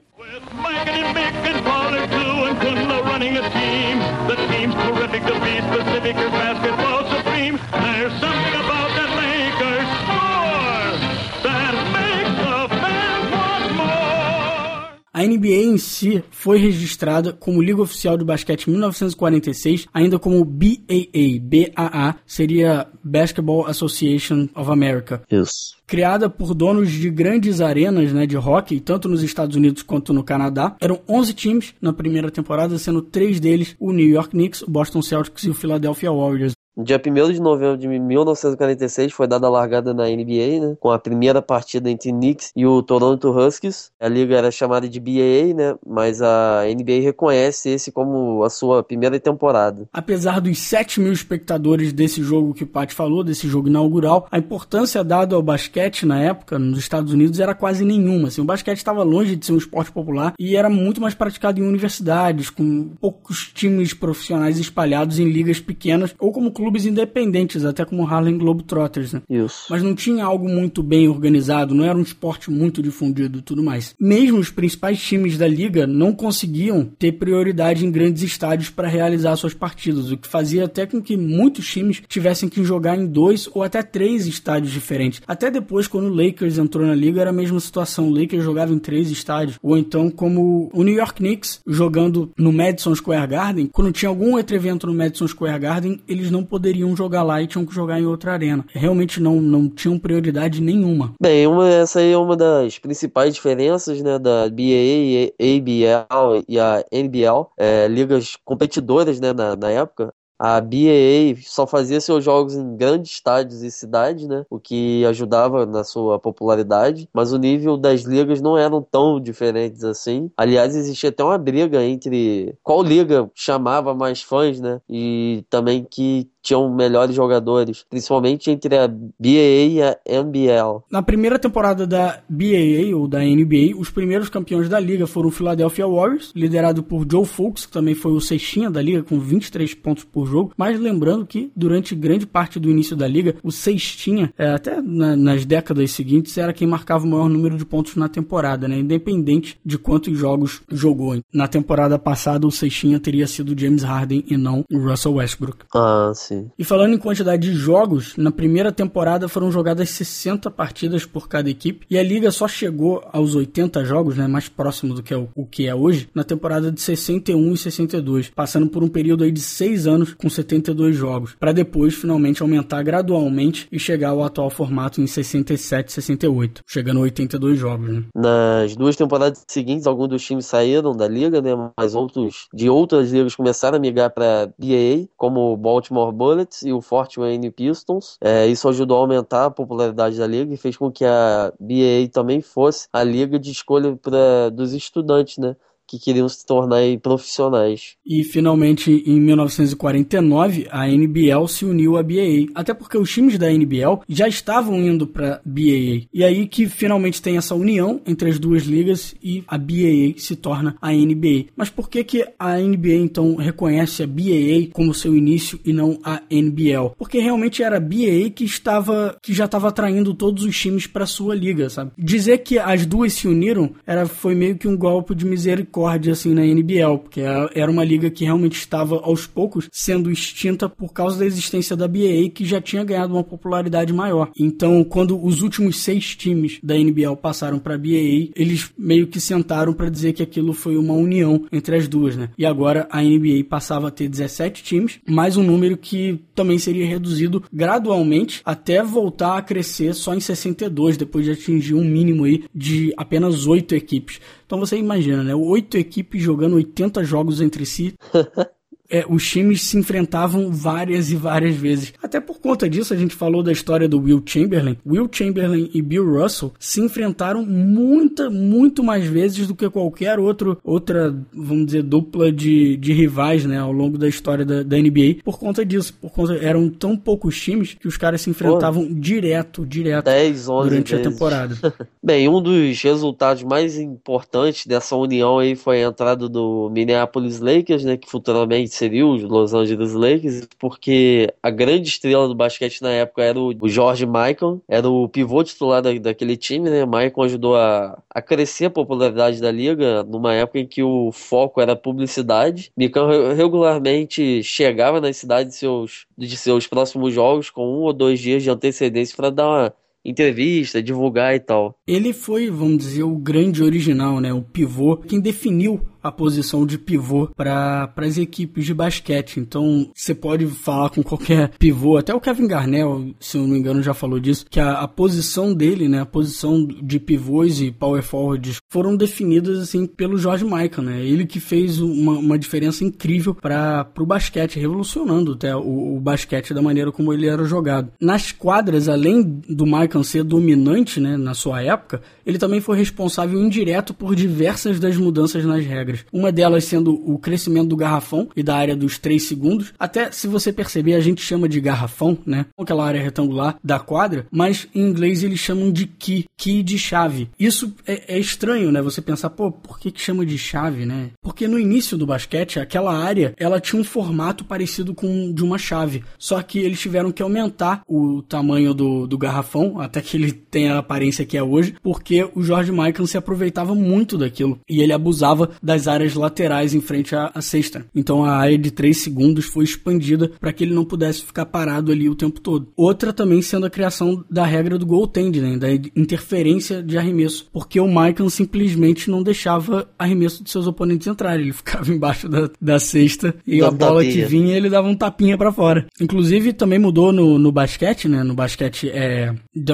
A 15.19 15.27
NBA 15.27 15.65
em 15.65 15.77
si 15.77 16.23
foi 16.31 16.59
registrada 16.59 17.33
como 17.33 17.61
Liga 17.61 17.81
Oficial 17.81 18.17
de 18.17 18.23
Basquete 18.23 18.67
em 18.67 18.71
1946, 18.71 19.85
ainda 19.93 20.17
como 20.17 20.45
BAA. 20.45 21.41
BAA 21.41 22.15
seria 22.25 22.87
Basketball 23.03 23.67
Association 23.67 24.47
of 24.55 24.71
America. 24.71 25.21
Isso. 25.29 25.75
Criada 25.85 26.29
por 26.29 26.53
donos 26.53 26.89
de 26.89 27.09
grandes 27.09 27.59
arenas 27.59 28.13
né, 28.13 28.25
de 28.25 28.37
hockey, 28.37 28.79
tanto 28.79 29.09
nos 29.09 29.21
Estados 29.21 29.57
Unidos 29.57 29.83
quanto 29.83 30.13
no 30.13 30.23
Canadá. 30.23 30.77
Eram 30.79 31.01
11 31.05 31.33
times 31.33 31.73
na 31.81 31.91
primeira 31.91 32.31
temporada, 32.31 32.77
sendo 32.77 33.01
três 33.01 33.41
deles 33.41 33.75
o 33.77 33.91
New 33.91 34.07
York 34.07 34.29
Knicks, 34.29 34.61
o 34.61 34.71
Boston 34.71 35.01
Celtics 35.01 35.43
e 35.43 35.49
o 35.49 35.53
Philadelphia 35.53 36.13
Warriors. 36.13 36.53
No 36.79 36.85
dia 36.85 36.95
1 36.95 37.33
de 37.33 37.41
novembro 37.41 37.77
de 37.77 37.89
1946 37.89 39.11
foi 39.11 39.27
dada 39.27 39.47
a 39.47 39.49
largada 39.49 39.93
na 39.93 40.05
NBA, 40.05 40.61
né, 40.61 40.77
com 40.79 40.89
a 40.89 40.97
primeira 40.97 41.41
partida 41.41 41.91
entre 41.91 42.09
Knicks 42.09 42.53
e 42.55 42.65
o 42.65 42.81
Toronto 42.81 43.37
Huskies. 43.37 43.91
A 43.99 44.07
liga 44.07 44.37
era 44.37 44.49
chamada 44.49 44.87
de 44.87 44.97
BAA, 44.97 45.53
né, 45.53 45.75
mas 45.85 46.21
a 46.21 46.61
NBA 46.73 47.01
reconhece 47.01 47.67
esse 47.71 47.91
como 47.91 48.45
a 48.45 48.49
sua 48.49 48.81
primeira 48.81 49.19
temporada. 49.19 49.89
Apesar 49.91 50.39
dos 50.39 50.57
7 50.57 51.01
mil 51.01 51.11
espectadores 51.11 51.91
desse 51.91 52.23
jogo 52.23 52.53
que 52.53 52.63
o 52.63 52.67
Pat 52.67 52.93
falou, 52.93 53.25
desse 53.25 53.45
jogo 53.45 53.67
inaugural, 53.67 54.25
a 54.31 54.37
importância 54.37 55.03
dada 55.03 55.35
ao 55.35 55.43
basquete 55.43 56.05
na 56.05 56.21
época, 56.21 56.57
nos 56.57 56.79
Estados 56.79 57.11
Unidos, 57.11 57.41
era 57.41 57.53
quase 57.53 57.83
nenhuma. 57.83 58.29
Assim, 58.29 58.39
o 58.39 58.45
basquete 58.45 58.77
estava 58.77 59.03
longe 59.03 59.35
de 59.35 59.45
ser 59.45 59.51
um 59.51 59.57
esporte 59.57 59.91
popular 59.91 60.33
e 60.39 60.55
era 60.55 60.69
muito 60.69 61.01
mais 61.01 61.13
praticado 61.13 61.59
em 61.59 61.67
universidades, 61.67 62.49
com 62.49 62.91
poucos 63.01 63.51
times 63.53 63.93
profissionais 63.93 64.57
espalhados 64.57 65.19
em 65.19 65.25
ligas 65.25 65.59
pequenas 65.59 66.15
ou 66.17 66.31
como 66.31 66.53
clubes 66.53 66.68
clubes 66.69 66.85
independentes, 66.85 67.65
até 67.65 67.83
como 67.83 68.05
Harlem 68.05 68.37
Globetrotters, 68.37 69.13
né? 69.13 69.23
Isso. 69.27 69.65
Mas 69.71 69.81
não 69.81 69.95
tinha 69.95 70.23
algo 70.23 70.47
muito 70.47 70.83
bem 70.83 71.07
organizado, 71.07 71.73
não 71.73 71.83
era 71.83 71.97
um 71.97 72.01
esporte 72.01 72.51
muito 72.51 72.79
difundido 72.79 73.39
e 73.39 73.41
tudo 73.41 73.63
mais. 73.63 73.95
Mesmo 73.99 74.37
os 74.37 74.51
principais 74.51 75.01
times 75.01 75.35
da 75.35 75.47
liga 75.47 75.87
não 75.87 76.13
conseguiam 76.13 76.85
ter 76.85 77.13
prioridade 77.13 77.83
em 77.83 77.89
grandes 77.89 78.21
estádios 78.21 78.69
para 78.69 78.87
realizar 78.87 79.35
suas 79.35 79.55
partidas, 79.55 80.11
o 80.11 80.17
que 80.17 80.27
fazia 80.27 80.65
até 80.65 80.85
com 80.85 81.01
que 81.01 81.17
muitos 81.17 81.67
times 81.67 82.03
tivessem 82.07 82.47
que 82.47 82.63
jogar 82.63 82.95
em 82.95 83.07
dois 83.07 83.49
ou 83.51 83.63
até 83.63 83.81
três 83.81 84.27
estádios 84.27 84.71
diferentes. 84.71 85.23
Até 85.27 85.49
depois, 85.49 85.87
quando 85.87 86.05
o 86.05 86.13
Lakers 86.13 86.59
entrou 86.59 86.85
na 86.85 86.93
liga, 86.93 87.21
era 87.21 87.31
a 87.31 87.33
mesma 87.33 87.59
situação. 87.59 88.09
O 88.09 88.13
Lakers 88.13 88.43
jogava 88.43 88.71
em 88.71 88.79
três 88.79 89.09
estádios, 89.09 89.57
ou 89.63 89.75
então 89.75 90.11
como 90.11 90.69
o 90.71 90.83
New 90.83 90.93
York 90.93 91.15
Knicks 91.15 91.61
jogando 91.65 92.31
no 92.37 92.53
Madison 92.53 92.93
Square 92.93 93.27
Garden, 93.27 93.69
quando 93.73 93.91
tinha 93.91 94.09
algum 94.09 94.35
outro 94.35 94.55
evento 94.55 94.85
no 94.85 94.93
Madison 94.93 95.27
Square 95.27 95.59
Garden, 95.59 95.99
eles 96.07 96.29
não 96.29 96.43
poderiam 96.49 96.95
jogar 96.95 97.23
lá 97.23 97.41
e 97.41 97.47
tinham 97.47 97.65
que 97.65 97.73
jogar 97.73 97.99
em 97.99 98.05
outra 98.05 98.33
arena. 98.33 98.65
Realmente 98.73 99.21
não, 99.21 99.39
não 99.39 99.69
tinham 99.69 99.99
prioridade 99.99 100.61
nenhuma. 100.61 101.13
Bem, 101.21 101.47
uma, 101.47 101.69
essa 101.69 101.99
aí 101.99 102.11
é 102.11 102.17
uma 102.17 102.35
das 102.35 102.79
principais 102.79 103.35
diferenças 103.35 104.01
né, 104.01 104.17
da 104.17 104.49
BAA, 104.49 105.31
ABL 105.39 106.43
e 106.47 106.59
a 106.59 106.83
NBL, 106.91 107.47
é, 107.57 107.87
ligas 107.87 108.35
competidoras 108.43 109.19
né, 109.19 109.31
na, 109.31 109.55
na 109.55 109.69
época. 109.69 110.13
A 110.39 110.61
BAA 110.61 111.35
só 111.43 111.67
fazia 111.67 111.99
seus 111.99 112.23
jogos 112.23 112.55
em 112.55 112.77
grandes 112.77 113.11
estádios 113.11 113.61
e 113.61 113.69
cidades, 113.69 114.25
né? 114.25 114.45
O 114.49 114.57
que 114.57 115.03
ajudava 115.05 115.65
na 115.65 115.83
sua 115.83 116.17
popularidade, 116.17 117.09
mas 117.13 117.33
o 117.33 117.37
nível 117.37 117.75
das 117.75 118.03
ligas 118.03 118.41
não 118.41 118.57
eram 118.57 118.81
tão 118.81 119.19
diferentes 119.19 119.83
assim. 119.83 120.31
Aliás, 120.37 120.77
existia 120.77 121.09
até 121.09 121.21
uma 121.21 121.37
briga 121.37 121.83
entre 121.83 122.57
qual 122.63 122.81
liga 122.81 123.29
chamava 123.35 123.93
mais 123.93 124.21
fãs, 124.21 124.61
né? 124.61 124.79
E 124.89 125.43
também 125.49 125.83
que 125.83 126.29
tinham 126.49 126.73
melhores 126.73 127.15
jogadores, 127.15 127.85
principalmente 127.87 128.49
entre 128.49 128.75
a 128.75 128.87
BAA 128.87 129.67
e 129.69 129.81
a 129.83 129.97
NBL. 130.05 130.83
Na 130.91 131.03
primeira 131.03 131.37
temporada 131.37 131.85
da 131.85 132.21
BAA 132.27 132.95
ou 132.95 133.07
da 133.07 133.19
NBA, 133.19 133.77
os 133.77 133.91
primeiros 133.91 134.29
campeões 134.29 134.67
da 134.67 134.79
liga 134.79 135.05
foram 135.05 135.29
o 135.29 135.31
Philadelphia 135.31 135.87
Warriors, 135.87 136.31
liderado 136.35 136.81
por 136.81 137.05
Joe 137.09 137.25
Fultz, 137.25 137.67
que 137.67 137.71
também 137.71 137.93
foi 137.93 138.13
o 138.13 138.19
sextinha 138.19 138.71
da 138.71 138.81
liga 138.81 139.03
com 139.03 139.19
23 139.19 139.75
pontos 139.75 140.03
por 140.03 140.25
jogo, 140.25 140.51
mas 140.57 140.79
lembrando 140.79 141.25
que 141.25 141.51
durante 141.55 141.93
grande 141.93 142.25
parte 142.25 142.59
do 142.59 142.69
início 142.69 142.95
da 142.95 143.07
liga, 143.07 143.35
o 143.43 143.51
sextinha, 143.51 144.33
é, 144.37 144.49
até 144.49 144.81
na, 144.81 145.15
nas 145.15 145.45
décadas 145.45 145.91
seguintes, 145.91 146.35
era 146.37 146.51
quem 146.51 146.67
marcava 146.67 147.05
o 147.05 147.07
maior 147.07 147.29
número 147.29 147.57
de 147.57 147.65
pontos 147.65 147.95
na 147.95 148.09
temporada, 148.09 148.67
né? 148.67 148.79
independente 148.79 149.59
de 149.63 149.77
quantos 149.77 150.17
jogos 150.17 150.61
jogou. 150.71 151.19
Na 151.31 151.47
temporada 151.47 151.99
passada, 151.99 152.47
o 152.47 152.51
sextinha 152.51 152.99
teria 152.99 153.27
sido 153.27 153.59
James 153.59 153.83
Harden 153.83 154.23
e 154.27 154.35
não 154.35 154.63
o 154.71 154.79
Russell 154.79 155.13
Westbrook. 155.13 155.65
Ah, 155.73 156.11
sim. 156.15 156.38
E 156.57 156.63
falando 156.63 156.93
em 156.93 156.97
quantidade 156.97 157.49
de 157.49 157.55
jogos, 157.55 158.15
na 158.17 158.31
primeira 158.31 158.71
temporada 158.71 159.27
foram 159.27 159.51
jogadas 159.51 159.89
60 159.89 160.49
partidas 160.51 161.05
por 161.05 161.27
cada 161.27 161.49
equipe 161.49 161.85
e 161.89 161.97
a 161.97 162.03
liga 162.03 162.31
só 162.31 162.47
chegou 162.47 163.03
aos 163.11 163.35
80 163.35 163.83
jogos, 163.85 164.17
né, 164.17 164.27
mais 164.27 164.49
próximo 164.49 164.93
do 164.93 165.03
que 165.03 165.13
é 165.13 165.17
o, 165.17 165.29
o 165.35 165.45
que 165.45 165.67
é 165.67 165.75
hoje, 165.75 166.09
na 166.13 166.23
temporada 166.23 166.71
de 166.71 166.81
61 166.81 167.53
e 167.53 167.57
62, 167.57 168.29
passando 168.29 168.67
por 168.67 168.83
um 168.83 168.87
período 168.87 169.23
aí 169.23 169.31
de 169.31 169.41
6 169.41 169.87
anos 169.87 170.13
com 170.13 170.29
72 170.29 170.95
jogos, 170.95 171.35
para 171.39 171.51
depois 171.51 171.95
finalmente 171.95 172.41
aumentar 172.41 172.83
gradualmente 172.83 173.67
e 173.71 173.79
chegar 173.79 174.09
ao 174.09 174.23
atual 174.23 174.49
formato 174.49 175.01
em 175.01 175.07
67 175.07 175.89
e 175.89 175.91
68, 175.93 176.61
chegando 176.67 176.99
a 176.99 177.03
82 177.03 177.57
jogos. 177.57 177.89
Né? 177.89 178.03
Nas 178.15 178.75
duas 178.75 178.95
temporadas 178.95 179.43
seguintes, 179.47 179.87
alguns 179.87 180.09
dos 180.09 180.23
times 180.23 180.45
saíram 180.45 180.95
da 180.95 181.07
liga, 181.07 181.41
né, 181.41 181.51
mas 181.77 181.95
outros 181.95 182.47
de 182.53 182.69
outras 182.69 183.11
ligas 183.11 183.35
começaram 183.35 183.77
a 183.77 183.81
migrar 183.81 184.11
para 184.11 184.47
BAA, 184.57 185.07
como 185.17 185.53
o 185.53 185.57
Baltimore 185.57 186.13
Bullets 186.19 186.63
e 186.63 186.73
o 186.73 186.81
Fort 186.81 187.15
Wayne 187.17 187.49
Pistons. 187.49 188.17
É, 188.19 188.45
isso 188.45 188.67
ajudou 188.67 188.97
a 188.97 188.99
aumentar 188.99 189.45
a 189.45 189.51
popularidade 189.51 190.17
da 190.17 190.27
liga 190.27 190.53
e 190.53 190.57
fez 190.57 190.75
com 190.75 190.91
que 190.91 191.05
a 191.05 191.53
BAA 191.57 192.09
também 192.11 192.41
fosse 192.41 192.89
a 192.91 193.01
liga 193.03 193.39
de 193.39 193.51
escolha 193.51 193.95
pra, 193.95 194.49
dos 194.49 194.73
estudantes, 194.73 195.37
né? 195.37 195.55
Que 195.89 195.97
queriam 195.97 196.29
se 196.29 196.45
tornar 196.45 196.79
profissionais. 197.01 197.95
E 198.05 198.23
finalmente, 198.23 199.03
em 199.05 199.19
1949, 199.19 200.67
a 200.69 200.87
NBL 200.87 201.47
se 201.47 201.65
uniu 201.65 201.97
à 201.97 202.03
BAA, 202.03 202.45
até 202.53 202.73
porque 202.73 202.97
os 202.97 203.11
times 203.11 203.39
da 203.39 203.51
NBL 203.51 204.03
já 204.07 204.27
estavam 204.27 204.75
indo 204.75 205.07
para 205.07 205.41
BAA. 205.43 206.05
E 206.13 206.23
aí 206.23 206.47
que 206.47 206.67
finalmente 206.67 207.21
tem 207.21 207.37
essa 207.37 207.55
união 207.55 207.99
entre 208.05 208.29
as 208.29 208.37
duas 208.37 208.63
ligas 208.63 209.15
e 209.21 209.43
a 209.47 209.57
BAA 209.57 210.13
se 210.17 210.35
torna 210.35 210.75
a 210.79 210.91
NBA. 210.91 211.47
Mas 211.55 211.71
por 211.71 211.89
que 211.89 212.03
que 212.03 212.25
a 212.37 212.57
NBA 212.57 212.95
então 212.95 213.35
reconhece 213.35 214.03
a 214.03 214.07
BAA 214.07 214.69
como 214.71 214.93
seu 214.93 215.15
início 215.15 215.59
e 215.65 215.73
não 215.73 215.99
a 216.03 216.21
NBL? 216.29 216.93
Porque 216.97 217.19
realmente 217.19 217.63
era 217.63 217.77
a 217.77 217.79
BAA 217.79 218.29
que 218.33 218.43
estava 218.43 219.17
que 219.21 219.33
já 219.33 219.45
estava 219.45 219.69
atraindo 219.69 220.13
todos 220.13 220.43
os 220.43 220.57
times 220.57 220.85
para 220.85 221.05
sua 221.07 221.33
liga, 221.33 221.69
sabe? 221.69 221.91
Dizer 221.97 222.39
que 222.39 222.59
as 222.59 222.85
duas 222.85 223.13
se 223.13 223.27
uniram 223.27 223.71
era 223.87 224.05
foi 224.05 224.35
meio 224.35 224.57
que 224.57 224.67
um 224.67 224.77
golpe 224.77 225.15
de 225.15 225.25
misericórdia 225.25 225.78
recorde 225.79 226.11
assim 226.11 226.33
na 226.33 226.45
NBL, 226.45 226.97
porque 227.01 227.21
era 227.21 227.71
uma 227.71 227.83
liga 227.83 228.09
que 228.09 228.25
realmente 228.25 228.57
estava 228.57 228.97
aos 228.97 229.25
poucos 229.25 229.69
sendo 229.71 230.11
extinta 230.11 230.67
por 230.67 230.91
causa 230.91 231.19
da 231.19 231.25
existência 231.25 231.75
da 231.75 231.87
BAA, 231.87 232.29
que 232.33 232.45
já 232.45 232.59
tinha 232.59 232.83
ganhado 232.83 233.13
uma 233.13 233.23
popularidade 233.23 233.93
maior. 233.93 234.29
Então, 234.37 234.83
quando 234.83 235.23
os 235.23 235.41
últimos 235.41 235.77
seis 235.77 236.15
times 236.15 236.59
da 236.61 236.77
NBL 236.77 237.15
passaram 237.15 237.59
para 237.59 237.75
a 237.75 237.77
BAA, 237.77 238.29
eles 238.35 238.71
meio 238.77 239.07
que 239.07 239.19
sentaram 239.19 239.73
para 239.73 239.89
dizer 239.89 240.13
que 240.13 240.23
aquilo 240.23 240.53
foi 240.53 240.77
uma 240.77 240.93
união 240.93 241.45
entre 241.51 241.75
as 241.75 241.87
duas, 241.87 242.15
né? 242.15 242.29
E 242.37 242.45
agora 242.45 242.87
a 242.91 243.01
NBA 243.01 243.45
passava 243.49 243.87
a 243.87 243.91
ter 243.91 244.07
17 244.07 244.63
times, 244.63 244.99
mais 245.07 245.37
um 245.37 245.43
número 245.43 245.77
que 245.77 246.19
também 246.35 246.57
seria 246.57 246.85
reduzido 246.85 247.43
gradualmente 247.51 248.41
até 248.43 248.83
voltar 248.83 249.37
a 249.37 249.41
crescer 249.41 249.93
só 249.93 250.13
em 250.13 250.19
62, 250.19 250.97
depois 250.97 251.25
de 251.25 251.31
atingir 251.31 251.73
um 251.73 251.83
mínimo 251.83 252.23
aí 252.25 252.43
de 252.53 252.93
apenas 252.97 253.47
oito 253.47 253.75
equipes. 253.75 254.19
Então 254.49 254.57
você 254.57 254.77
imagina, 254.77 255.23
né? 255.23 255.35
Oito 255.35 255.77
equipes 255.77 256.23
jogando 256.23 256.55
80 256.55 257.03
jogos 257.03 257.39
entre 257.39 257.67
si. 257.67 257.93
é, 258.89 259.05
os 259.07 259.27
times 259.27 259.61
se 259.61 259.77
enfrentavam 259.77 260.51
várias 260.51 261.11
e 261.11 261.15
várias 261.15 261.55
vezes. 261.55 261.93
Até 262.01 262.19
por 262.19 262.39
conta 262.39 262.69
disso, 262.69 262.93
a 262.93 262.97
gente 262.97 263.15
falou 263.15 263.43
da 263.43 263.51
história 263.51 263.87
do 263.87 263.99
Will 263.99 264.21
Chamberlain. 264.25 264.77
Will 264.85 265.07
Chamberlain 265.11 265.69
e 265.73 265.81
Bill 265.81 266.19
Russell 266.19 266.51
se 266.59 266.81
enfrentaram 266.81 267.45
muita, 267.45 268.29
muito 268.29 268.83
mais 268.83 269.05
vezes 269.05 269.47
do 269.47 269.55
que 269.55 269.69
qualquer 269.69 270.17
outro, 270.19 270.57
outra, 270.63 271.15
vamos 271.31 271.67
dizer, 271.67 271.83
dupla 271.83 272.31
de, 272.31 272.75
de 272.77 272.93
rivais, 272.93 273.45
né, 273.45 273.59
ao 273.59 273.71
longo 273.71 273.97
da 273.97 274.07
história 274.07 274.45
da, 274.45 274.63
da 274.63 274.77
NBA, 274.77 275.21
por 275.23 275.37
conta 275.37 275.63
disso. 275.63 275.93
Por 276.01 276.11
conta, 276.11 276.33
eram 276.35 276.69
tão 276.69 276.97
poucos 276.97 277.39
times 277.39 277.75
que 277.75 277.87
os 277.87 277.97
caras 277.97 278.21
se 278.21 278.29
enfrentavam 278.29 278.87
Pô, 278.87 278.93
direto, 278.93 279.65
direto 279.65 280.05
10, 280.05 280.49
11 280.49 280.69
durante 280.69 280.91
vezes. 280.91 281.07
a 281.07 281.09
temporada. 281.09 281.57
Bem, 282.01 282.27
um 282.27 282.41
dos 282.41 282.81
resultados 282.81 283.43
mais 283.43 283.77
importantes 283.77 284.65
dessa 284.65 284.95
união 284.95 285.37
aí 285.37 285.55
foi 285.55 285.83
a 285.83 285.87
entrada 285.87 286.27
do 286.27 286.69
Minneapolis 286.71 287.39
Lakers, 287.39 287.83
né, 287.83 287.97
que 287.97 288.09
futuramente 288.09 288.73
seria 288.79 289.05
os 289.05 289.21
Los 289.23 289.53
Angeles 289.53 289.93
Lakers, 289.93 290.47
porque 290.57 291.31
a 291.43 291.49
grande 291.49 291.89
estrela 291.89 292.27
do 292.27 292.33
basquete 292.33 292.81
na 292.81 292.91
época 292.91 293.21
era 293.21 293.39
o 293.39 293.53
George 293.67 294.05
Michael, 294.05 294.61
era 294.67 294.89
o 294.89 295.07
pivô 295.09 295.43
titular 295.43 295.81
da, 295.81 295.93
daquele 295.93 296.37
time, 296.37 296.69
né? 296.69 296.85
Michael 296.85 297.23
ajudou 297.23 297.55
a, 297.55 298.01
a 298.09 298.21
crescer 298.21 298.65
a 298.65 298.69
popularidade 298.69 299.41
da 299.41 299.51
liga 299.51 300.03
numa 300.03 300.33
época 300.33 300.59
em 300.59 300.67
que 300.67 300.81
o 300.81 301.11
foco 301.11 301.59
era 301.59 301.75
publicidade. 301.75 302.71
Michael 302.77 303.35
regularmente 303.35 304.41
chegava 304.43 305.01
nas 305.01 305.17
cidades 305.17 305.53
de 305.53 305.59
seus, 305.59 306.05
de 306.17 306.37
seus 306.37 306.65
próximos 306.65 307.13
jogos 307.13 307.49
com 307.49 307.67
um 307.67 307.81
ou 307.81 307.93
dois 307.93 308.19
dias 308.19 308.41
de 308.41 308.49
antecedência 308.49 309.15
para 309.15 309.29
dar 309.29 309.47
uma 309.47 309.73
entrevista, 310.03 310.81
divulgar 310.81 311.35
e 311.35 311.39
tal. 311.39 311.75
Ele 311.87 312.13
foi, 312.13 312.49
vamos 312.49 312.77
dizer, 312.77 313.03
o 313.03 313.15
grande 313.15 313.61
original, 313.63 314.19
né? 314.19 314.33
O 314.33 314.41
pivô, 314.41 314.97
quem 314.97 315.19
definiu 315.19 315.81
a 316.01 316.11
posição 316.11 316.65
de 316.65 316.77
pivô 316.77 317.27
para 317.35 317.91
as 317.97 318.17
equipes 318.17 318.65
de 318.65 318.73
basquete. 318.73 319.39
Então, 319.39 319.89
você 319.93 320.15
pode 320.15 320.45
falar 320.47 320.89
com 320.89 321.03
qualquer 321.03 321.51
pivô, 321.57 321.97
até 321.97 322.13
o 322.13 322.21
Kevin 322.21 322.47
Garnett, 322.47 323.15
se 323.19 323.37
eu 323.37 323.41
não 323.41 323.49
me 323.49 323.59
engano, 323.59 323.81
já 323.81 323.93
falou 323.93 324.19
disso, 324.19 324.45
que 324.49 324.59
a, 324.59 324.79
a 324.79 324.87
posição 324.87 325.53
dele, 325.53 325.87
né, 325.87 326.01
a 326.01 326.05
posição 326.05 326.65
de 326.65 326.99
pivôs 326.99 327.61
e 327.61 327.71
power 327.71 328.03
forwards 328.03 328.57
foram 328.69 328.95
definidas 328.95 329.59
assim 329.59 329.85
pelo 329.85 330.17
George 330.17 330.43
Michael, 330.43 330.81
né? 330.83 331.03
Ele 331.03 331.25
que 331.25 331.39
fez 331.39 331.79
uma, 331.79 332.13
uma 332.13 332.39
diferença 332.39 332.83
incrível 332.83 333.33
para 333.33 333.87
o 333.97 334.05
basquete, 334.05 334.59
revolucionando 334.59 335.33
até 335.33 335.55
o, 335.55 335.95
o, 335.95 335.99
basquete 335.99 336.53
da 336.53 336.61
maneira 336.61 336.91
como 336.91 337.13
ele 337.13 337.27
era 337.27 337.43
jogado. 337.43 337.91
Nas 337.99 338.31
quadras, 338.31 338.87
além 338.87 339.41
do 339.49 339.65
Michael 339.65 340.03
ser 340.03 340.23
dominante, 340.23 340.99
né, 340.99 341.17
na 341.17 341.33
sua 341.33 341.61
época, 341.61 342.01
ele 342.25 342.37
também 342.37 342.61
foi 342.61 342.77
responsável 342.77 343.39
indireto 343.39 343.93
por 343.93 344.15
diversas 344.15 344.79
das 344.79 344.95
mudanças 344.97 345.43
nas 345.45 345.65
regras 345.65 345.88
regras. 345.89 346.05
Uma 346.11 346.31
delas 346.31 346.65
sendo 346.65 346.93
o 346.93 347.17
crescimento 347.17 347.69
do 347.69 347.75
garrafão 347.75 348.29
e 348.35 348.43
da 348.43 348.55
área 348.55 348.75
dos 348.75 348.97
3 348.97 349.21
segundos. 349.21 349.73
Até 349.79 350.11
se 350.11 350.27
você 350.27 350.53
perceber, 350.53 350.93
a 350.93 350.99
gente 350.99 351.21
chama 351.21 351.49
de 351.49 351.59
garrafão, 351.59 352.17
né? 352.25 352.45
Aquela 352.57 352.85
área 352.85 353.01
retangular 353.01 353.57
da 353.63 353.79
quadra, 353.79 354.27
mas 354.31 354.67
em 354.73 354.81
inglês 354.81 355.23
eles 355.23 355.39
chamam 355.39 355.71
de 355.71 355.85
key, 355.85 356.25
key 356.37 356.63
de 356.63 356.77
chave. 356.77 357.29
Isso 357.39 357.73
é, 357.85 358.15
é 358.15 358.19
estranho, 358.19 358.71
né? 358.71 358.81
Você 358.81 359.01
pensar, 359.01 359.29
pô, 359.29 359.51
por 359.51 359.79
que, 359.79 359.91
que 359.91 360.01
chama 360.01 360.25
de 360.25 360.37
chave, 360.37 360.85
né? 360.85 361.09
Porque 361.21 361.47
no 361.47 361.59
início 361.59 361.97
do 361.97 362.05
basquete, 362.05 362.59
aquela 362.59 362.95
área, 362.95 363.33
ela 363.37 363.59
tinha 363.59 363.81
um 363.81 363.85
formato 363.85 364.43
parecido 364.43 364.93
com 364.93 365.33
de 365.33 365.43
uma 365.43 365.57
chave. 365.57 366.03
Só 366.17 366.41
que 366.41 366.59
eles 366.59 366.79
tiveram 366.79 367.11
que 367.11 367.21
aumentar 367.21 367.81
o 367.87 368.21
tamanho 368.21 368.73
do, 368.73 369.07
do 369.07 369.17
garrafão, 369.17 369.79
até 369.79 370.01
que 370.01 370.17
ele 370.17 370.31
tenha 370.31 370.75
a 370.75 370.79
aparência 370.79 371.25
que 371.25 371.37
é 371.37 371.43
hoje, 371.43 371.75
porque 371.81 372.29
o 372.35 372.43
George 372.43 372.71
Michael 372.71 373.07
se 373.07 373.17
aproveitava 373.17 373.73
muito 373.75 374.17
daquilo. 374.17 374.59
E 374.69 374.81
ele 374.81 374.93
abusava 374.93 375.49
das 375.61 375.78
das 375.79 375.87
áreas 375.87 376.13
laterais 376.13 376.73
em 376.73 376.81
frente 376.81 377.15
à, 377.15 377.31
à 377.33 377.41
cesta. 377.41 377.85
Então 377.95 378.23
a 378.23 378.31
área 378.31 378.57
de 378.57 378.69
3 378.69 378.95
segundos 378.97 379.45
foi 379.45 379.63
expandida 379.63 380.29
para 380.39 380.51
que 380.51 380.63
ele 380.63 380.73
não 380.73 380.83
pudesse 380.83 381.23
ficar 381.23 381.45
parado 381.45 381.91
ali 381.91 382.09
o 382.09 382.15
tempo 382.15 382.41
todo. 382.41 382.67
Outra 382.75 383.13
também 383.13 383.41
sendo 383.41 383.65
a 383.65 383.69
criação 383.69 384.23
da 384.29 384.45
regra 384.45 384.77
do 384.77 384.85
goaltending, 384.85 385.39
né, 385.41 385.57
da 385.57 385.71
interferência 385.95 386.83
de 386.83 386.97
arremesso, 386.97 387.47
porque 387.51 387.79
o 387.79 387.87
Michael 387.87 388.29
simplesmente 388.29 389.09
não 389.09 389.23
deixava 389.23 389.89
arremesso 389.97 390.43
de 390.43 390.49
seus 390.49 390.67
oponentes 390.67 391.07
entrarem. 391.07 391.45
Ele 391.45 391.53
ficava 391.53 391.91
embaixo 391.91 392.27
da, 392.27 392.49
da 392.59 392.79
cesta 392.79 393.33
e 393.47 393.61
a 393.61 393.71
bola 393.71 394.03
tapinha. 394.03 394.11
que 394.11 394.25
vinha 394.25 394.57
ele 394.57 394.69
dava 394.69 394.87
um 394.87 394.95
tapinha 394.95 395.37
para 395.37 395.51
fora. 395.51 395.87
Inclusive 396.01 396.51
também 396.51 396.79
mudou 396.79 397.13
no, 397.13 397.39
no 397.39 397.51
basquete, 397.51 398.07
né, 398.07 398.23
no 398.23 398.33
basquete 398.33 398.89
é, 398.89 399.33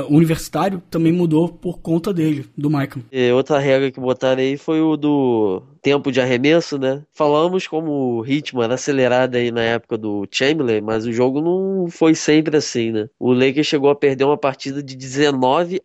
universitário, 0.10 0.82
também 0.90 1.12
mudou 1.12 1.50
por 1.50 1.80
conta 1.80 2.14
dele, 2.14 2.46
do 2.58 2.70
Michael. 2.70 3.06
E 3.12 3.32
outra 3.32 3.58
regra 3.60 3.92
que 3.92 4.00
botaram 4.00 4.42
aí 4.42 4.58
foi 4.58 4.82
o 4.82 4.96
do 4.96 5.64
tempo 5.86 6.12
de 6.12 6.20
arremesso, 6.20 6.80
né? 6.80 7.04
Falamos 7.14 7.68
como 7.68 7.92
o 8.18 8.22
ritmo 8.22 8.64
era 8.64 8.74
acelerado 8.74 9.36
aí 9.36 9.52
na 9.52 9.62
época 9.62 9.96
do 9.96 10.28
Chamberlain, 10.32 10.82
mas 10.82 11.06
o 11.06 11.14
jogo 11.14 11.40
não 11.40 11.88
foi 11.88 12.16
sempre 12.16 12.58
assim, 12.58 12.92
né? 12.92 13.08
O 13.20 13.32
Lakers 13.32 13.68
chegou 13.68 13.92
a 13.92 13.96
perder 13.96 14.24
uma 14.24 14.36
partida 14.36 14.82
de 14.82 14.96
19 14.96 15.80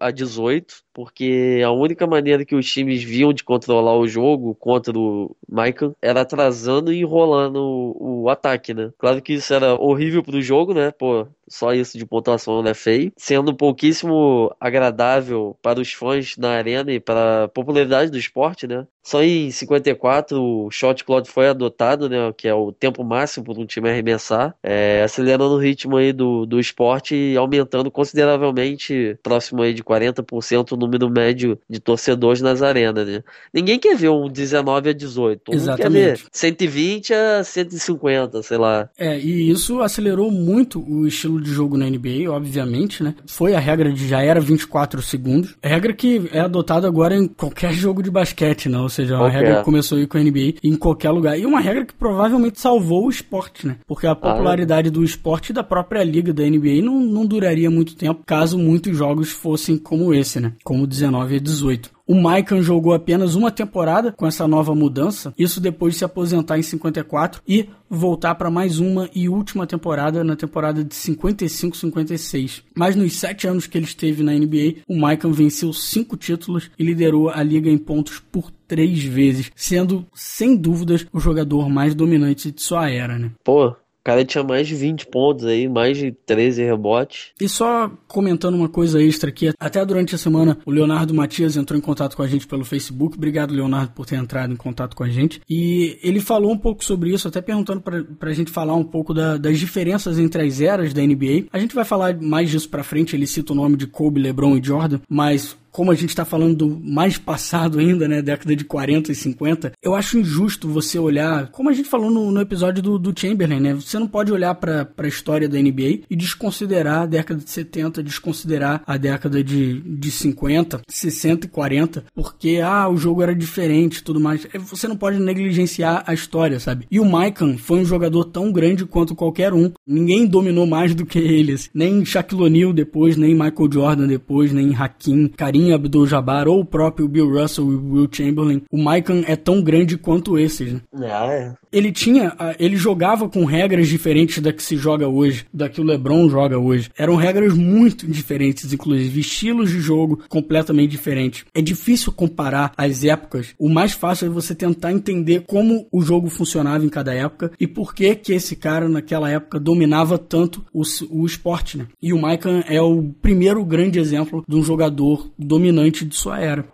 a 0.00 0.10
18 0.10 0.81
porque 0.92 1.60
a 1.64 1.70
única 1.70 2.06
maneira 2.06 2.44
que 2.44 2.54
os 2.54 2.70
times 2.70 3.02
viam 3.02 3.32
de 3.32 3.44
controlar 3.44 3.96
o 3.96 4.06
jogo 4.06 4.54
contra 4.54 4.96
o 4.98 5.34
Michael 5.48 5.94
era 6.00 6.22
atrasando 6.22 6.92
e 6.92 7.00
enrolando 7.00 7.56
o, 7.56 8.22
o 8.24 8.28
ataque, 8.30 8.74
né? 8.74 8.92
Claro 8.98 9.20
que 9.22 9.34
isso 9.34 9.52
era 9.52 9.74
horrível 9.74 10.22
pro 10.22 10.40
jogo, 10.42 10.74
né? 10.74 10.90
Pô, 10.90 11.26
só 11.48 11.72
isso 11.74 11.98
de 11.98 12.06
pontuação 12.06 12.66
é 12.66 12.74
feio, 12.74 13.12
sendo 13.16 13.54
pouquíssimo 13.54 14.54
agradável 14.58 15.56
para 15.62 15.80
os 15.80 15.92
fãs 15.92 16.36
na 16.36 16.50
arena 16.50 16.92
e 16.92 16.98
para 17.00 17.44
a 17.44 17.48
popularidade 17.48 18.10
do 18.10 18.18
esporte, 18.18 18.66
né? 18.66 18.86
Só 19.02 19.22
em 19.22 19.50
54 19.50 20.40
o 20.40 20.70
shot 20.70 21.04
clock 21.04 21.28
foi 21.28 21.48
adotado, 21.48 22.08
né? 22.08 22.32
Que 22.36 22.48
é 22.48 22.54
o 22.54 22.72
tempo 22.72 23.02
máximo 23.04 23.44
para 23.44 23.60
um 23.60 23.66
time 23.66 23.90
arremessar, 23.90 24.54
é, 24.62 25.02
acelerando 25.02 25.54
o 25.54 25.58
ritmo 25.58 25.96
aí 25.96 26.12
do, 26.12 26.46
do 26.46 26.60
esporte 26.60 27.14
e 27.14 27.36
aumentando 27.36 27.90
consideravelmente, 27.90 29.18
próximo 29.22 29.62
aí 29.62 29.74
de 29.74 29.82
40% 29.82 30.76
número 30.82 31.10
médio 31.10 31.58
de 31.68 31.80
torcedores 31.80 32.40
nas 32.40 32.62
arenas, 32.62 33.06
né? 33.06 33.22
Ninguém 33.52 33.78
quer 33.78 33.96
ver 33.96 34.10
um 34.10 34.28
19 34.28 34.90
a 34.90 34.92
18. 34.92 35.40
Todo 35.44 35.54
Exatamente. 35.54 35.92
quer 35.92 36.16
ver 36.16 36.20
120 36.30 37.14
a 37.14 37.44
150, 37.44 38.42
sei 38.42 38.58
lá. 38.58 38.88
É, 38.98 39.18
e 39.18 39.50
isso 39.50 39.80
acelerou 39.80 40.30
muito 40.30 40.80
o 40.80 41.06
estilo 41.06 41.40
de 41.40 41.50
jogo 41.50 41.76
na 41.76 41.88
NBA, 41.88 42.30
obviamente, 42.30 43.02
né? 43.02 43.14
Foi 43.26 43.54
a 43.54 43.60
regra 43.60 43.92
de 43.92 44.06
já 44.06 44.22
era 44.22 44.40
24 44.40 45.00
segundos. 45.02 45.56
Regra 45.62 45.92
que 45.92 46.28
é 46.32 46.40
adotada 46.40 46.86
agora 46.86 47.16
em 47.16 47.26
qualquer 47.26 47.72
jogo 47.74 48.02
de 48.02 48.10
basquete, 48.10 48.68
né? 48.68 48.78
Ou 48.78 48.88
seja, 48.88 49.16
uma 49.16 49.30
regra 49.30 49.58
que 49.58 49.64
começou 49.64 49.98
aí 49.98 50.06
com 50.06 50.18
a 50.18 50.20
NBA 50.20 50.54
em 50.62 50.76
qualquer 50.76 51.10
lugar. 51.10 51.38
E 51.38 51.46
uma 51.46 51.60
regra 51.60 51.84
que 51.84 51.94
provavelmente 51.94 52.60
salvou 52.60 53.06
o 53.06 53.10
esporte, 53.10 53.66
né? 53.66 53.76
Porque 53.86 54.06
a 54.06 54.14
popularidade 54.14 54.88
ah, 54.88 54.90
é. 54.90 54.92
do 54.92 55.04
esporte 55.04 55.50
e 55.50 55.52
da 55.52 55.62
própria 55.62 56.02
liga 56.02 56.32
da 56.32 56.42
NBA 56.42 56.82
não, 56.82 57.00
não 57.00 57.26
duraria 57.26 57.70
muito 57.70 57.96
tempo 57.96 58.22
caso 58.26 58.58
muitos 58.58 58.96
jogos 58.96 59.30
fossem 59.30 59.76
como 59.76 60.12
esse, 60.14 60.40
né? 60.40 60.52
Como 60.72 60.86
19 60.86 61.36
e 61.36 61.40
18. 61.40 61.90
O 62.06 62.14
Maicon 62.14 62.62
jogou 62.62 62.94
apenas 62.94 63.34
uma 63.34 63.50
temporada 63.50 64.10
com 64.10 64.26
essa 64.26 64.48
nova 64.48 64.74
mudança, 64.74 65.34
isso 65.38 65.60
depois 65.60 65.92
de 65.92 65.98
se 65.98 66.04
aposentar 66.06 66.58
em 66.58 66.62
54 66.62 67.42
e 67.46 67.68
voltar 67.90 68.34
para 68.36 68.50
mais 68.50 68.80
uma 68.80 69.06
e 69.14 69.28
última 69.28 69.66
temporada 69.66 70.24
na 70.24 70.34
temporada 70.34 70.82
de 70.82 70.94
55-56. 70.94 72.62
Mas 72.74 72.96
nos 72.96 73.12
sete 73.16 73.46
anos 73.46 73.66
que 73.66 73.76
ele 73.76 73.84
esteve 73.84 74.22
na 74.22 74.32
NBA, 74.32 74.76
o 74.88 74.98
Maicon 74.98 75.30
venceu 75.30 75.74
cinco 75.74 76.16
títulos 76.16 76.70
e 76.78 76.82
liderou 76.82 77.28
a 77.28 77.42
liga 77.42 77.68
em 77.68 77.76
pontos 77.76 78.18
por 78.18 78.50
três 78.66 79.04
vezes, 79.04 79.52
sendo 79.54 80.06
sem 80.14 80.56
dúvidas 80.56 81.06
o 81.12 81.20
jogador 81.20 81.68
mais 81.68 81.94
dominante 81.94 82.50
de 82.50 82.62
sua 82.62 82.88
era, 82.88 83.18
né? 83.18 83.30
Pô, 83.44 83.74
o 84.02 84.04
cara 84.04 84.24
tinha 84.24 84.42
mais 84.42 84.66
de 84.66 84.74
20 84.74 85.06
pontos 85.06 85.44
aí, 85.46 85.68
mais 85.68 85.96
de 85.96 86.10
13 86.10 86.64
rebotes. 86.64 87.30
E 87.40 87.48
só 87.48 87.88
comentando 88.08 88.56
uma 88.56 88.68
coisa 88.68 89.00
extra 89.00 89.30
aqui, 89.30 89.52
até 89.60 89.84
durante 89.86 90.12
a 90.12 90.18
semana 90.18 90.58
o 90.66 90.72
Leonardo 90.72 91.14
Matias 91.14 91.56
entrou 91.56 91.78
em 91.78 91.80
contato 91.80 92.16
com 92.16 92.22
a 92.22 92.26
gente 92.26 92.44
pelo 92.48 92.64
Facebook. 92.64 93.16
Obrigado, 93.16 93.54
Leonardo, 93.54 93.92
por 93.92 94.04
ter 94.04 94.16
entrado 94.16 94.52
em 94.52 94.56
contato 94.56 94.96
com 94.96 95.04
a 95.04 95.08
gente. 95.08 95.40
E 95.48 96.00
ele 96.02 96.18
falou 96.18 96.50
um 96.50 96.58
pouco 96.58 96.84
sobre 96.84 97.10
isso, 97.10 97.28
até 97.28 97.40
perguntando 97.40 97.80
pra, 97.80 98.02
pra 98.02 98.32
gente 98.32 98.50
falar 98.50 98.74
um 98.74 98.82
pouco 98.82 99.14
da, 99.14 99.36
das 99.36 99.56
diferenças 99.60 100.18
entre 100.18 100.42
as 100.42 100.60
eras 100.60 100.92
da 100.92 101.00
NBA. 101.00 101.46
A 101.52 101.60
gente 101.60 101.74
vai 101.74 101.84
falar 101.84 102.20
mais 102.20 102.50
disso 102.50 102.68
pra 102.68 102.82
frente, 102.82 103.14
ele 103.14 103.26
cita 103.26 103.52
o 103.52 103.56
nome 103.56 103.76
de 103.76 103.86
Kobe, 103.86 104.20
LeBron 104.20 104.56
e 104.56 104.64
Jordan, 104.64 104.98
mas 105.08 105.56
como 105.72 105.90
a 105.90 105.94
gente 105.94 106.10
está 106.10 106.24
falando 106.24 106.54
do 106.54 106.80
mais 106.80 107.18
passado 107.18 107.78
ainda, 107.78 108.06
né, 108.06 108.22
década 108.22 108.54
de 108.54 108.64
40 108.64 109.10
e 109.10 109.14
50, 109.14 109.72
eu 109.82 109.94
acho 109.94 110.18
injusto 110.18 110.68
você 110.68 110.98
olhar, 110.98 111.48
como 111.48 111.70
a 111.70 111.72
gente 111.72 111.88
falou 111.88 112.10
no, 112.10 112.30
no 112.30 112.40
episódio 112.40 112.82
do, 112.82 112.98
do, 112.98 113.18
Chamberlain, 113.18 113.60
né, 113.60 113.74
você 113.74 113.98
não 113.98 114.06
pode 114.06 114.30
olhar 114.30 114.54
para 114.54 114.88
a 114.96 115.06
história 115.08 115.48
da 115.48 115.58
NBA 115.58 116.02
e 116.10 116.16
desconsiderar 116.16 117.02
a 117.02 117.06
década 117.06 117.40
de 117.40 117.50
70, 117.50 118.02
desconsiderar 118.02 118.82
a 118.86 118.96
década 118.96 119.42
de, 119.42 119.80
de 119.80 120.10
50, 120.10 120.82
60 120.86 121.46
e 121.46 121.48
40, 121.48 122.04
porque, 122.14 122.60
ah, 122.62 122.88
o 122.88 122.96
jogo 122.96 123.22
era 123.22 123.34
diferente 123.34 124.02
tudo 124.02 124.20
mais. 124.20 124.46
É, 124.52 124.58
você 124.58 124.86
não 124.86 124.96
pode 124.96 125.18
negligenciar 125.18 126.04
a 126.06 126.12
história, 126.12 126.60
sabe? 126.60 126.86
E 126.90 127.00
o 127.00 127.04
Michael 127.04 127.56
foi 127.58 127.80
um 127.80 127.84
jogador 127.84 128.24
tão 128.24 128.52
grande 128.52 128.84
quanto 128.84 129.14
qualquer 129.14 129.54
um. 129.54 129.72
Ninguém 129.86 130.26
dominou 130.26 130.66
mais 130.66 130.94
do 130.94 131.06
que 131.06 131.18
eles. 131.18 131.70
Nem 131.72 132.04
Shaquille 132.04 132.42
O'Neal 132.42 132.72
depois, 132.72 133.16
nem 133.16 133.34
Michael 133.34 133.72
Jordan 133.72 134.06
depois, 134.06 134.52
nem 134.52 134.74
Hakim, 134.74 135.28
Karim 135.28 135.61
Kareem 135.62 135.72
Abdul-Jabbar 135.72 136.48
ou 136.48 136.60
o 136.60 136.64
próprio 136.64 137.06
Bill 137.06 137.30
Russell 137.30 137.72
e 137.72 137.76
Will 137.76 138.08
Chamberlain, 138.10 138.62
o 138.70 138.82
Maikan 138.82 139.22
é 139.26 139.36
tão 139.36 139.62
grande 139.62 139.96
quanto 139.96 140.38
esses, 140.38 140.72
né? 140.72 140.80
Ah, 140.94 141.26
é. 141.26 141.54
Ele 141.72 141.92
tinha, 141.92 142.36
ele 142.58 142.76
jogava 142.76 143.28
com 143.28 143.44
regras 143.44 143.88
diferentes 143.88 144.40
da 144.40 144.52
que 144.52 144.62
se 144.62 144.76
joga 144.76 145.08
hoje, 145.08 145.46
da 145.52 145.68
que 145.68 145.80
o 145.80 145.84
LeBron 145.84 146.28
joga 146.28 146.58
hoje. 146.58 146.90
Eram 146.98 147.16
regras 147.16 147.54
muito 147.54 148.06
diferentes, 148.06 148.70
inclusive 148.72 149.20
estilos 149.20 149.70
de 149.70 149.80
jogo 149.80 150.22
completamente 150.28 150.90
diferentes. 150.90 151.44
É 151.54 151.62
difícil 151.62 152.12
comparar 152.12 152.72
as 152.76 153.04
épocas. 153.04 153.54
O 153.58 153.70
mais 153.70 153.92
fácil 153.92 154.26
é 154.26 154.30
você 154.30 154.54
tentar 154.54 154.92
entender 154.92 155.44
como 155.46 155.86
o 155.90 156.02
jogo 156.02 156.28
funcionava 156.28 156.84
em 156.84 156.90
cada 156.90 157.14
época 157.14 157.52
e 157.58 157.66
por 157.66 157.94
que 157.94 158.14
que 158.16 158.34
esse 158.34 158.54
cara 158.54 158.88
naquela 158.88 159.30
época 159.30 159.58
dominava 159.58 160.18
tanto 160.18 160.64
o, 160.74 160.82
o 161.10 161.24
esporte, 161.24 161.78
né? 161.78 161.86
E 162.02 162.12
o 162.12 162.20
Maikan 162.20 162.62
é 162.68 162.82
o 162.82 163.02
primeiro 163.22 163.64
grande 163.64 163.98
exemplo 163.98 164.44
de 164.46 164.56
um 164.56 164.62
jogador 164.62 165.30
dominante 165.52 166.06
de 166.06 166.14
sua 166.14 166.40
era. 166.40 166.64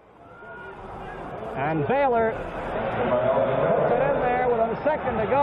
And 1.57 1.85
Baylor 1.89 2.31
puts 2.31 3.91
it 3.91 4.03
in 4.07 4.17
there 4.23 4.47
with 4.47 4.61
a 4.61 4.79
second 4.85 5.19
to 5.19 5.27
go. 5.27 5.43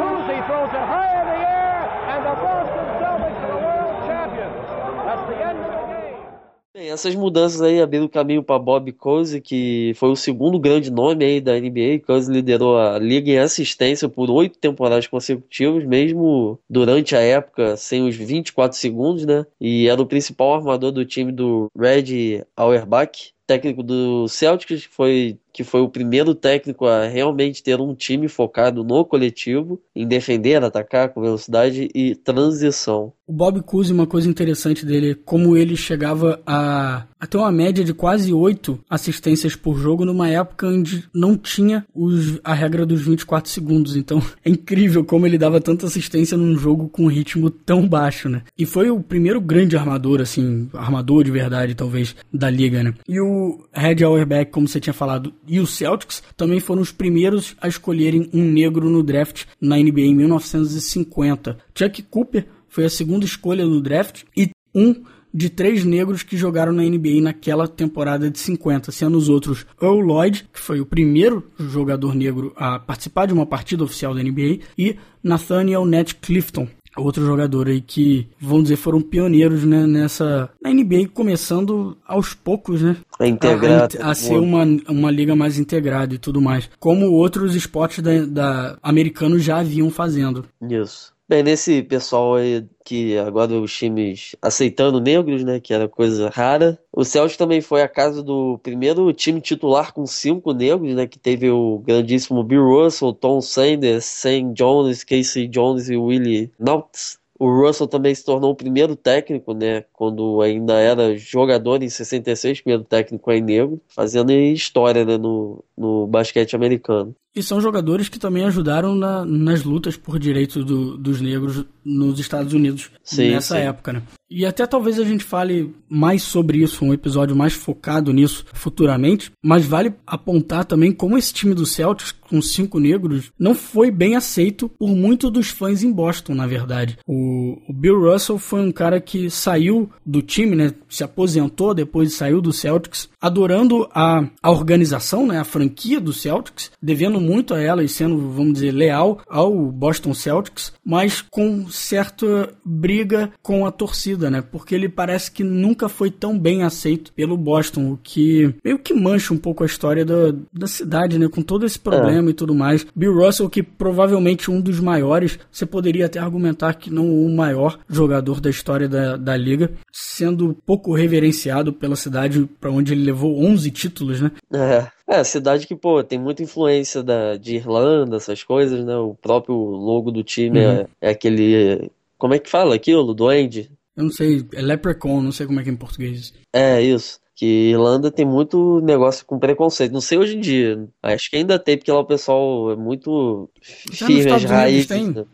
Cousy 0.00 0.38
throws 0.48 0.72
it 0.72 0.86
high 0.88 1.12
in 1.20 1.26
the 1.28 1.40
air, 1.44 1.80
and 2.08 2.20
the 2.24 2.34
Boston 2.40 2.86
Celtics 3.00 3.40
are 3.44 3.52
the 3.52 3.60
world 3.60 3.96
champions. 4.08 4.56
That's 5.04 5.24
the 5.28 5.38
end 5.44 5.58
of 5.60 5.68
the 5.68 6.73
Bem, 6.84 6.90
essas 6.90 7.14
mudanças 7.14 7.62
aí 7.62 7.80
abriram 7.80 8.06
caminho 8.06 8.42
para 8.42 8.58
Bob 8.58 8.92
Cousy, 8.92 9.40
que 9.40 9.94
foi 9.96 10.10
o 10.10 10.16
segundo 10.16 10.58
grande 10.58 10.90
nome 10.90 11.24
aí 11.24 11.40
da 11.40 11.58
NBA. 11.58 12.00
Cousy 12.06 12.30
liderou 12.30 12.76
a 12.76 12.98
liga 12.98 13.30
em 13.30 13.38
assistência 13.38 14.06
por 14.06 14.30
oito 14.30 14.58
temporadas 14.58 15.06
consecutivas, 15.06 15.82
mesmo 15.86 16.58
durante 16.68 17.16
a 17.16 17.20
época 17.20 17.74
sem 17.78 18.06
os 18.06 18.14
24 18.14 18.76
segundos, 18.76 19.24
né? 19.24 19.46
E 19.58 19.88
era 19.88 20.00
o 20.00 20.04
principal 20.04 20.56
armador 20.56 20.92
do 20.92 21.06
time 21.06 21.32
do 21.32 21.68
Red 21.74 22.44
Auerbach 22.54 23.32
técnico 23.46 23.82
do 23.82 24.28
Celtics, 24.28 24.86
que 24.86 24.94
foi, 24.94 25.38
que 25.54 25.62
foi 25.62 25.80
o 25.80 25.88
primeiro 25.88 26.34
técnico 26.34 26.84
a 26.84 27.06
realmente 27.06 27.62
ter 27.62 27.80
um 27.80 27.94
time 27.94 28.26
focado 28.26 28.82
no 28.82 29.04
coletivo, 29.04 29.80
em 29.94 30.04
defender, 30.04 30.64
atacar 30.64 31.10
com 31.10 31.22
velocidade 31.22 31.88
e 31.94 32.16
transição. 32.16 33.12
O 33.26 33.32
Bob 33.32 33.62
Cousy, 33.62 33.92
uma 33.92 34.06
coisa 34.06 34.28
interessante 34.28 34.84
dele, 34.84 35.14
como 35.14 35.56
ele 35.56 35.76
chegava 35.76 36.42
a, 36.44 37.06
a 37.18 37.26
ter 37.26 37.38
uma 37.38 37.50
média 37.50 37.82
de 37.82 37.94
quase 37.94 38.34
oito 38.34 38.78
assistências 38.90 39.56
por 39.56 39.78
jogo 39.78 40.04
numa 40.04 40.28
época 40.28 40.66
onde 40.66 41.08
não 41.14 41.34
tinha 41.34 41.86
os, 41.94 42.38
a 42.44 42.52
regra 42.52 42.84
dos 42.84 43.00
24 43.00 43.50
segundos. 43.50 43.96
Então 43.96 44.20
é 44.44 44.50
incrível 44.50 45.04
como 45.04 45.26
ele 45.26 45.38
dava 45.38 45.58
tanta 45.58 45.86
assistência 45.86 46.36
num 46.36 46.54
jogo 46.56 46.88
com 46.88 47.04
um 47.04 47.08
ritmo 47.08 47.48
tão 47.48 47.88
baixo, 47.88 48.28
né? 48.28 48.42
E 48.58 48.66
foi 48.66 48.90
o 48.90 49.00
primeiro 49.00 49.40
grande 49.40 49.74
armador, 49.74 50.20
assim, 50.20 50.68
armador 50.74 51.24
de 51.24 51.30
verdade, 51.30 51.74
talvez, 51.74 52.14
da 52.30 52.50
liga, 52.50 52.82
né? 52.82 52.92
E 53.08 53.18
o 53.20 53.64
Red 53.72 54.04
Auerbach, 54.04 54.50
como 54.50 54.68
você 54.68 54.78
tinha 54.78 54.92
falado, 54.92 55.32
e 55.46 55.60
o 55.60 55.66
Celtics 55.66 56.22
também 56.36 56.60
foram 56.60 56.82
os 56.82 56.92
primeiros 56.92 57.54
a 57.60 57.68
escolherem 57.68 58.28
um 58.32 58.42
negro 58.42 58.88
no 58.88 59.02
draft 59.02 59.44
na 59.60 59.76
NBA 59.76 60.00
em 60.00 60.14
1950. 60.14 61.58
Chuck 61.74 62.02
Cooper 62.04 62.46
foi 62.68 62.84
a 62.84 62.90
segunda 62.90 63.24
escolha 63.24 63.64
no 63.64 63.80
draft 63.80 64.22
e 64.36 64.50
um 64.74 65.04
de 65.34 65.48
três 65.48 65.84
negros 65.84 66.22
que 66.22 66.36
jogaram 66.36 66.72
na 66.72 66.84
NBA 66.84 67.20
naquela 67.20 67.66
temporada 67.66 68.30
de 68.30 68.38
50, 68.38 68.92
sendo 68.92 69.18
os 69.18 69.28
outros 69.28 69.66
Earl 69.82 69.98
Lloyd, 69.98 70.46
que 70.52 70.60
foi 70.60 70.80
o 70.80 70.86
primeiro 70.86 71.50
jogador 71.58 72.14
negro 72.14 72.52
a 72.56 72.78
participar 72.78 73.26
de 73.26 73.32
uma 73.32 73.44
partida 73.44 73.82
oficial 73.82 74.14
da 74.14 74.22
NBA, 74.22 74.60
e 74.78 74.96
Nathaniel 75.20 75.84
Nett 75.84 76.14
Clifton, 76.14 76.68
outro 76.96 77.24
jogador 77.24 77.68
aí 77.68 77.80
que, 77.80 78.28
vamos 78.40 78.64
dizer, 78.64 78.76
foram 78.76 79.00
pioneiros 79.00 79.64
né, 79.64 79.86
nessa 79.86 80.50
na 80.62 80.70
NBA, 80.70 81.08
começando 81.12 81.96
aos 82.06 82.34
poucos, 82.34 82.82
né? 82.82 82.96
A 83.18 83.26
integrar. 83.26 83.88
A, 84.00 84.10
a, 84.10 84.14
ser 84.14 84.36
uma, 84.36 84.64
uma 84.88 85.10
liga 85.10 85.34
mais 85.34 85.58
integrada 85.58 86.14
e 86.14 86.18
tudo 86.18 86.40
mais. 86.40 86.68
Como 86.78 87.10
outros 87.10 87.54
esportes 87.54 88.02
da, 88.02 88.24
da 88.24 88.78
americanos 88.82 89.42
já 89.42 89.58
haviam 89.58 89.90
fazendo. 89.90 90.44
Isso. 90.62 91.13
Bem, 91.26 91.42
nesse 91.42 91.82
pessoal 91.82 92.34
aí 92.34 92.68
que 92.84 93.16
agora 93.16 93.54
os 93.58 93.74
times 93.74 94.36
aceitando 94.42 95.00
negros, 95.00 95.42
né, 95.42 95.58
que 95.58 95.72
era 95.72 95.88
coisa 95.88 96.28
rara. 96.28 96.78
O 96.92 97.02
Celtic 97.02 97.38
também 97.38 97.62
foi 97.62 97.80
a 97.80 97.88
casa 97.88 98.22
do 98.22 98.58
primeiro 98.58 99.10
time 99.14 99.40
titular 99.40 99.94
com 99.94 100.04
cinco 100.04 100.52
negros, 100.52 100.94
né, 100.94 101.06
que 101.06 101.18
teve 101.18 101.48
o 101.50 101.78
grandíssimo 101.78 102.44
Bill 102.44 102.62
Russell, 102.68 103.14
Tom 103.14 103.40
Sanders, 103.40 104.04
Sam 104.04 104.52
Jones, 104.52 105.02
Casey 105.02 105.48
Jones 105.48 105.88
e 105.88 105.96
Willie 105.96 106.52
Nauts. 106.58 107.18
O 107.38 107.48
Russell 107.50 107.88
também 107.88 108.14
se 108.14 108.22
tornou 108.24 108.50
o 108.52 108.56
primeiro 108.56 108.94
técnico, 108.94 109.54
né, 109.54 109.82
quando 109.94 110.42
ainda 110.42 110.74
era 110.78 111.16
jogador 111.16 111.82
em 111.82 111.88
66, 111.88 112.60
primeiro 112.60 112.84
técnico 112.84 113.32
em 113.32 113.40
negro, 113.40 113.80
fazendo 113.88 114.30
história 114.30 115.04
né, 115.06 115.16
no, 115.16 115.64
no 115.76 116.06
basquete 116.06 116.54
americano. 116.54 117.16
E 117.34 117.42
são 117.42 117.60
jogadores 117.60 118.08
que 118.08 118.18
também 118.18 118.44
ajudaram 118.44 118.94
na, 118.94 119.24
nas 119.24 119.64
lutas 119.64 119.96
por 119.96 120.18
direitos 120.18 120.64
do, 120.64 120.96
dos 120.96 121.20
negros 121.20 121.64
nos 121.84 122.18
Estados 122.20 122.52
Unidos 122.52 122.90
sim, 123.02 123.30
nessa 123.30 123.56
sim. 123.56 123.62
época, 123.62 123.92
né? 123.92 124.02
E 124.30 124.46
até 124.46 124.66
talvez 124.66 124.98
a 124.98 125.04
gente 125.04 125.22
fale 125.22 125.74
mais 125.88 126.22
sobre 126.22 126.58
isso, 126.58 126.84
um 126.84 126.92
episódio 126.92 127.36
mais 127.36 127.52
focado 127.52 128.12
nisso 128.12 128.44
futuramente, 128.52 129.30
mas 129.42 129.64
vale 129.64 129.94
apontar 130.06 130.64
também 130.64 130.92
como 130.92 131.18
esse 131.18 131.32
time 131.32 131.54
do 131.54 131.66
Celtics, 131.66 132.12
com 132.28 132.40
cinco 132.40 132.80
negros, 132.80 133.30
não 133.38 133.54
foi 133.54 133.90
bem 133.90 134.16
aceito 134.16 134.68
por 134.68 134.88
muitos 134.88 135.30
dos 135.30 135.50
fãs 135.50 135.84
em 135.84 135.92
Boston, 135.92 136.34
na 136.34 136.46
verdade. 136.46 136.98
O, 137.06 137.58
o 137.68 137.72
Bill 137.72 138.10
Russell 138.10 138.38
foi 138.38 138.60
um 138.60 138.72
cara 138.72 139.00
que 139.00 139.30
saiu 139.30 139.90
do 140.04 140.22
time, 140.22 140.56
né? 140.56 140.74
Se 140.88 141.04
aposentou 141.04 141.74
depois 141.74 142.14
saiu 142.14 142.40
do 142.40 142.52
Celtics, 142.52 143.08
adorando 143.24 143.88
a, 143.94 144.26
a 144.42 144.50
organização, 144.50 145.26
né? 145.26 145.38
A 145.38 145.44
franquia 145.44 146.00
do 146.00 146.12
Celtics, 146.12 146.70
devendo 146.82 147.20
muito 147.20 147.54
a 147.54 147.60
ela 147.60 147.82
e 147.82 147.88
sendo, 147.88 148.30
vamos 148.30 148.54
dizer, 148.54 148.72
leal 148.72 149.20
ao 149.28 149.54
Boston 149.72 150.12
Celtics, 150.12 150.72
mas 150.84 151.22
com 151.22 151.66
certa 151.68 152.52
briga 152.64 153.30
com 153.42 153.64
a 153.64 153.72
torcida 153.72 154.24
né? 154.30 154.42
Porque 154.42 154.74
ele 154.74 154.88
parece 154.88 155.30
que 155.30 155.42
nunca 155.42 155.88
foi 155.88 156.10
tão 156.10 156.38
bem 156.38 156.62
aceito 156.62 157.12
pelo 157.12 157.36
Boston, 157.36 157.92
o 157.92 157.96
que 158.02 158.54
meio 158.64 158.78
que 158.78 158.92
mancha 158.92 159.32
um 159.32 159.38
pouco 159.38 159.62
a 159.62 159.66
história 159.66 160.04
da, 160.04 160.34
da 160.52 160.66
cidade, 160.66 161.18
né? 161.18 161.28
Com 161.28 161.42
todo 161.42 161.64
esse 161.64 161.78
problema 161.78 162.28
é. 162.28 162.30
e 162.30 162.34
tudo 162.34 162.54
mais. 162.54 162.86
Bill 162.94 163.14
Russell, 163.14 163.48
que 163.48 163.62
provavelmente 163.62 164.50
um 164.50 164.60
dos 164.60 164.80
maiores, 164.80 165.38
você 165.50 165.64
poderia 165.64 166.06
até 166.06 166.18
argumentar 166.18 166.74
que 166.74 166.90
não 166.90 167.08
o 167.08 167.34
maior 167.34 167.78
jogador 167.88 168.40
da 168.40 168.50
história 168.50 168.88
da, 168.88 169.16
da 169.16 169.36
liga, 169.36 169.72
sendo 169.92 170.56
pouco 170.66 170.94
reverenciado 170.94 171.72
pela 171.72 171.96
cidade 171.96 172.48
para 172.60 172.70
onde 172.70 172.92
ele 172.92 173.04
levou 173.04 173.13
11 173.22 173.70
títulos, 173.70 174.20
né? 174.20 174.30
É. 174.52 174.94
É, 175.06 175.22
cidade 175.22 175.66
que, 175.66 175.76
pô, 175.76 176.02
tem 176.02 176.18
muita 176.18 176.42
influência 176.42 177.02
da, 177.02 177.36
de 177.36 177.56
Irlanda, 177.56 178.16
essas 178.16 178.42
coisas, 178.42 178.84
né? 178.84 178.96
O 178.96 179.14
próprio 179.14 179.54
logo 179.54 180.10
do 180.10 180.24
time 180.24 180.58
uhum. 180.58 180.72
é, 180.72 180.86
é, 181.00 181.10
aquele. 181.10 181.90
Como 182.16 182.34
é 182.34 182.38
que 182.38 182.50
fala 182.50 182.74
aquilo? 182.74 183.14
Duende? 183.14 183.70
Eu 183.96 184.04
não 184.04 184.10
sei, 184.10 184.44
é 184.54 184.62
Leprechaun, 184.62 185.22
não 185.22 185.30
sei 185.30 185.46
como 185.46 185.60
é 185.60 185.62
que 185.62 185.68
é 185.68 185.72
em 185.72 185.76
português. 185.76 186.32
É, 186.52 186.80
isso. 186.80 187.20
Que 187.36 187.70
Irlanda 187.70 188.10
tem 188.10 188.24
muito 188.24 188.80
negócio 188.80 189.26
com 189.26 189.38
preconceito. 189.38 189.92
Não 189.92 190.00
sei 190.00 190.18
hoje 190.18 190.36
em 190.36 190.40
dia. 190.40 190.88
Acho 191.02 191.28
que 191.28 191.36
ainda 191.36 191.58
tem, 191.58 191.76
porque 191.76 191.90
lá 191.90 192.00
o 192.00 192.06
pessoal 192.06 192.70
é 192.70 192.76
muito 192.76 193.50
firme 193.60 194.30
as 194.30 194.44
raízes. 194.44 194.86
Tem. 194.86 195.10
Né? 195.10 195.24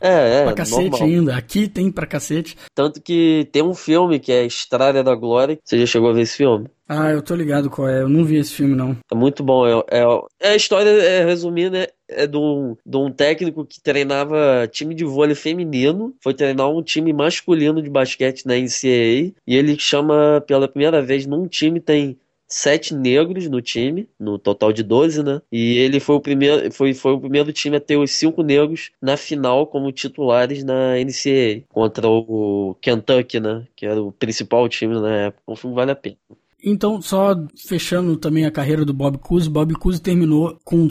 É, 0.00 0.40
é. 0.40 0.44
Pra 0.44 0.52
cacete 0.52 0.90
normal. 0.90 1.08
ainda. 1.08 1.36
Aqui 1.36 1.68
tem 1.68 1.90
pra 1.90 2.06
cacete. 2.06 2.56
Tanto 2.74 3.00
que 3.00 3.48
tem 3.52 3.62
um 3.62 3.74
filme 3.74 4.18
que 4.18 4.32
é 4.32 4.44
Estrada 4.44 5.02
da 5.02 5.14
Glória. 5.14 5.58
Você 5.64 5.78
já 5.78 5.86
chegou 5.86 6.10
a 6.10 6.12
ver 6.12 6.22
esse 6.22 6.36
filme? 6.36 6.68
Ah, 6.88 7.10
eu 7.10 7.20
tô 7.20 7.34
ligado 7.34 7.68
qual 7.68 7.88
é. 7.88 8.02
Eu 8.02 8.08
não 8.08 8.24
vi 8.24 8.36
esse 8.36 8.52
filme, 8.52 8.76
não. 8.76 8.96
É 9.10 9.14
muito 9.14 9.42
bom. 9.42 9.66
É, 9.66 9.82
é, 9.90 10.04
é 10.40 10.48
a 10.50 10.56
história, 10.56 10.88
é, 10.88 11.24
resumindo, 11.24 11.76
é, 11.76 11.88
é 12.08 12.26
de 12.26 12.36
um, 12.36 12.76
de 12.86 12.96
um 12.96 13.10
técnico 13.10 13.64
que 13.64 13.80
treinava 13.80 14.68
time 14.70 14.94
de 14.94 15.04
vôlei 15.04 15.34
feminino. 15.34 16.14
Foi 16.22 16.32
treinar 16.32 16.70
um 16.70 16.82
time 16.82 17.12
masculino 17.12 17.82
de 17.82 17.90
basquete 17.90 18.46
na 18.46 18.54
NCAA. 18.54 19.32
E 19.46 19.56
ele 19.56 19.76
chama 19.78 20.42
pela 20.46 20.68
primeira 20.68 21.02
vez 21.02 21.26
num 21.26 21.48
time 21.48 21.80
tem 21.80 22.16
sete 22.48 22.94
negros 22.94 23.48
no 23.48 23.60
time, 23.60 24.08
no 24.18 24.38
total 24.38 24.72
de 24.72 24.82
12, 24.82 25.22
né? 25.22 25.40
E 25.50 25.78
ele 25.78 26.00
foi 26.00 26.16
o 26.16 26.20
primeiro, 26.20 26.72
foi, 26.72 26.94
foi 26.94 27.12
o 27.12 27.20
primeiro 27.20 27.52
time 27.52 27.76
a 27.76 27.80
ter 27.80 27.96
os 27.96 28.10
cinco 28.12 28.42
negros 28.42 28.90
na 29.00 29.16
final 29.16 29.66
como 29.66 29.92
titulares 29.92 30.64
na 30.64 30.96
NCAA 30.98 31.64
contra 31.68 32.08
o 32.08 32.74
Kentucky, 32.80 33.40
né? 33.40 33.66
Que 33.76 33.86
era 33.86 34.02
o 34.02 34.12
principal 34.12 34.68
time 34.68 34.94
na 35.00 35.14
época. 35.26 35.42
O 35.46 35.56
filme 35.56 35.74
vale 35.76 35.90
a 35.92 35.96
pena. 35.96 36.16
Então, 36.62 37.00
só 37.00 37.36
fechando 37.68 38.16
também 38.16 38.46
a 38.46 38.50
carreira 38.50 38.84
do 38.84 38.92
Bob 38.92 39.18
Cousy, 39.18 39.48
Bob 39.48 39.74
Cousy 39.74 40.00
terminou 40.00 40.58
com 40.64 40.88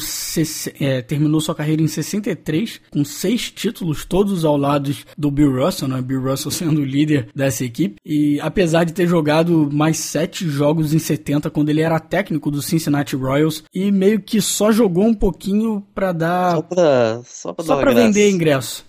é, 0.80 1.02
terminou 1.02 1.42
sua 1.42 1.56
carreira 1.56 1.82
em 1.82 1.88
63 1.88 2.82
com 2.92 3.04
seis 3.04 3.52
títulos, 3.52 4.06
todos 4.06 4.46
ao 4.46 4.58
lado 4.58 4.96
do 5.18 5.32
Bill 5.32 5.64
Russell, 5.64 5.88
né? 5.88 6.02
Bill 6.02 6.22
Russell 6.22 6.52
sendo 6.52 6.82
o 6.82 6.86
líder 6.86 7.30
dessa 7.36 7.66
equipe. 7.66 7.96
E 8.06 8.40
apesar 8.42 8.84
de 8.84 8.94
ter 8.94 9.08
jogado 9.08 9.70
mais 9.72 9.98
sete 9.98 10.48
jogos 10.48 10.94
em 10.94 11.00
70 11.00 11.50
quando 11.50 11.70
ele 11.70 11.82
era 11.82 12.00
técnico 12.00 12.52
do 12.52 12.62
Cincinnati 12.62 13.16
Royals 13.16 13.64
e 13.74 13.92
meio 13.92 14.22
que 14.22 14.42
só 14.42 14.72
jogou 14.72 15.06
um 15.06 15.14
pouquinho 15.14 15.84
para 15.94 16.12
dar 16.12 16.56
só 16.56 16.62
pra, 16.62 17.22
só 17.26 17.54
pra, 17.54 17.66
só 17.66 17.78
pra 17.78 17.94
vender 17.94 18.30
ingresso. 18.30 18.86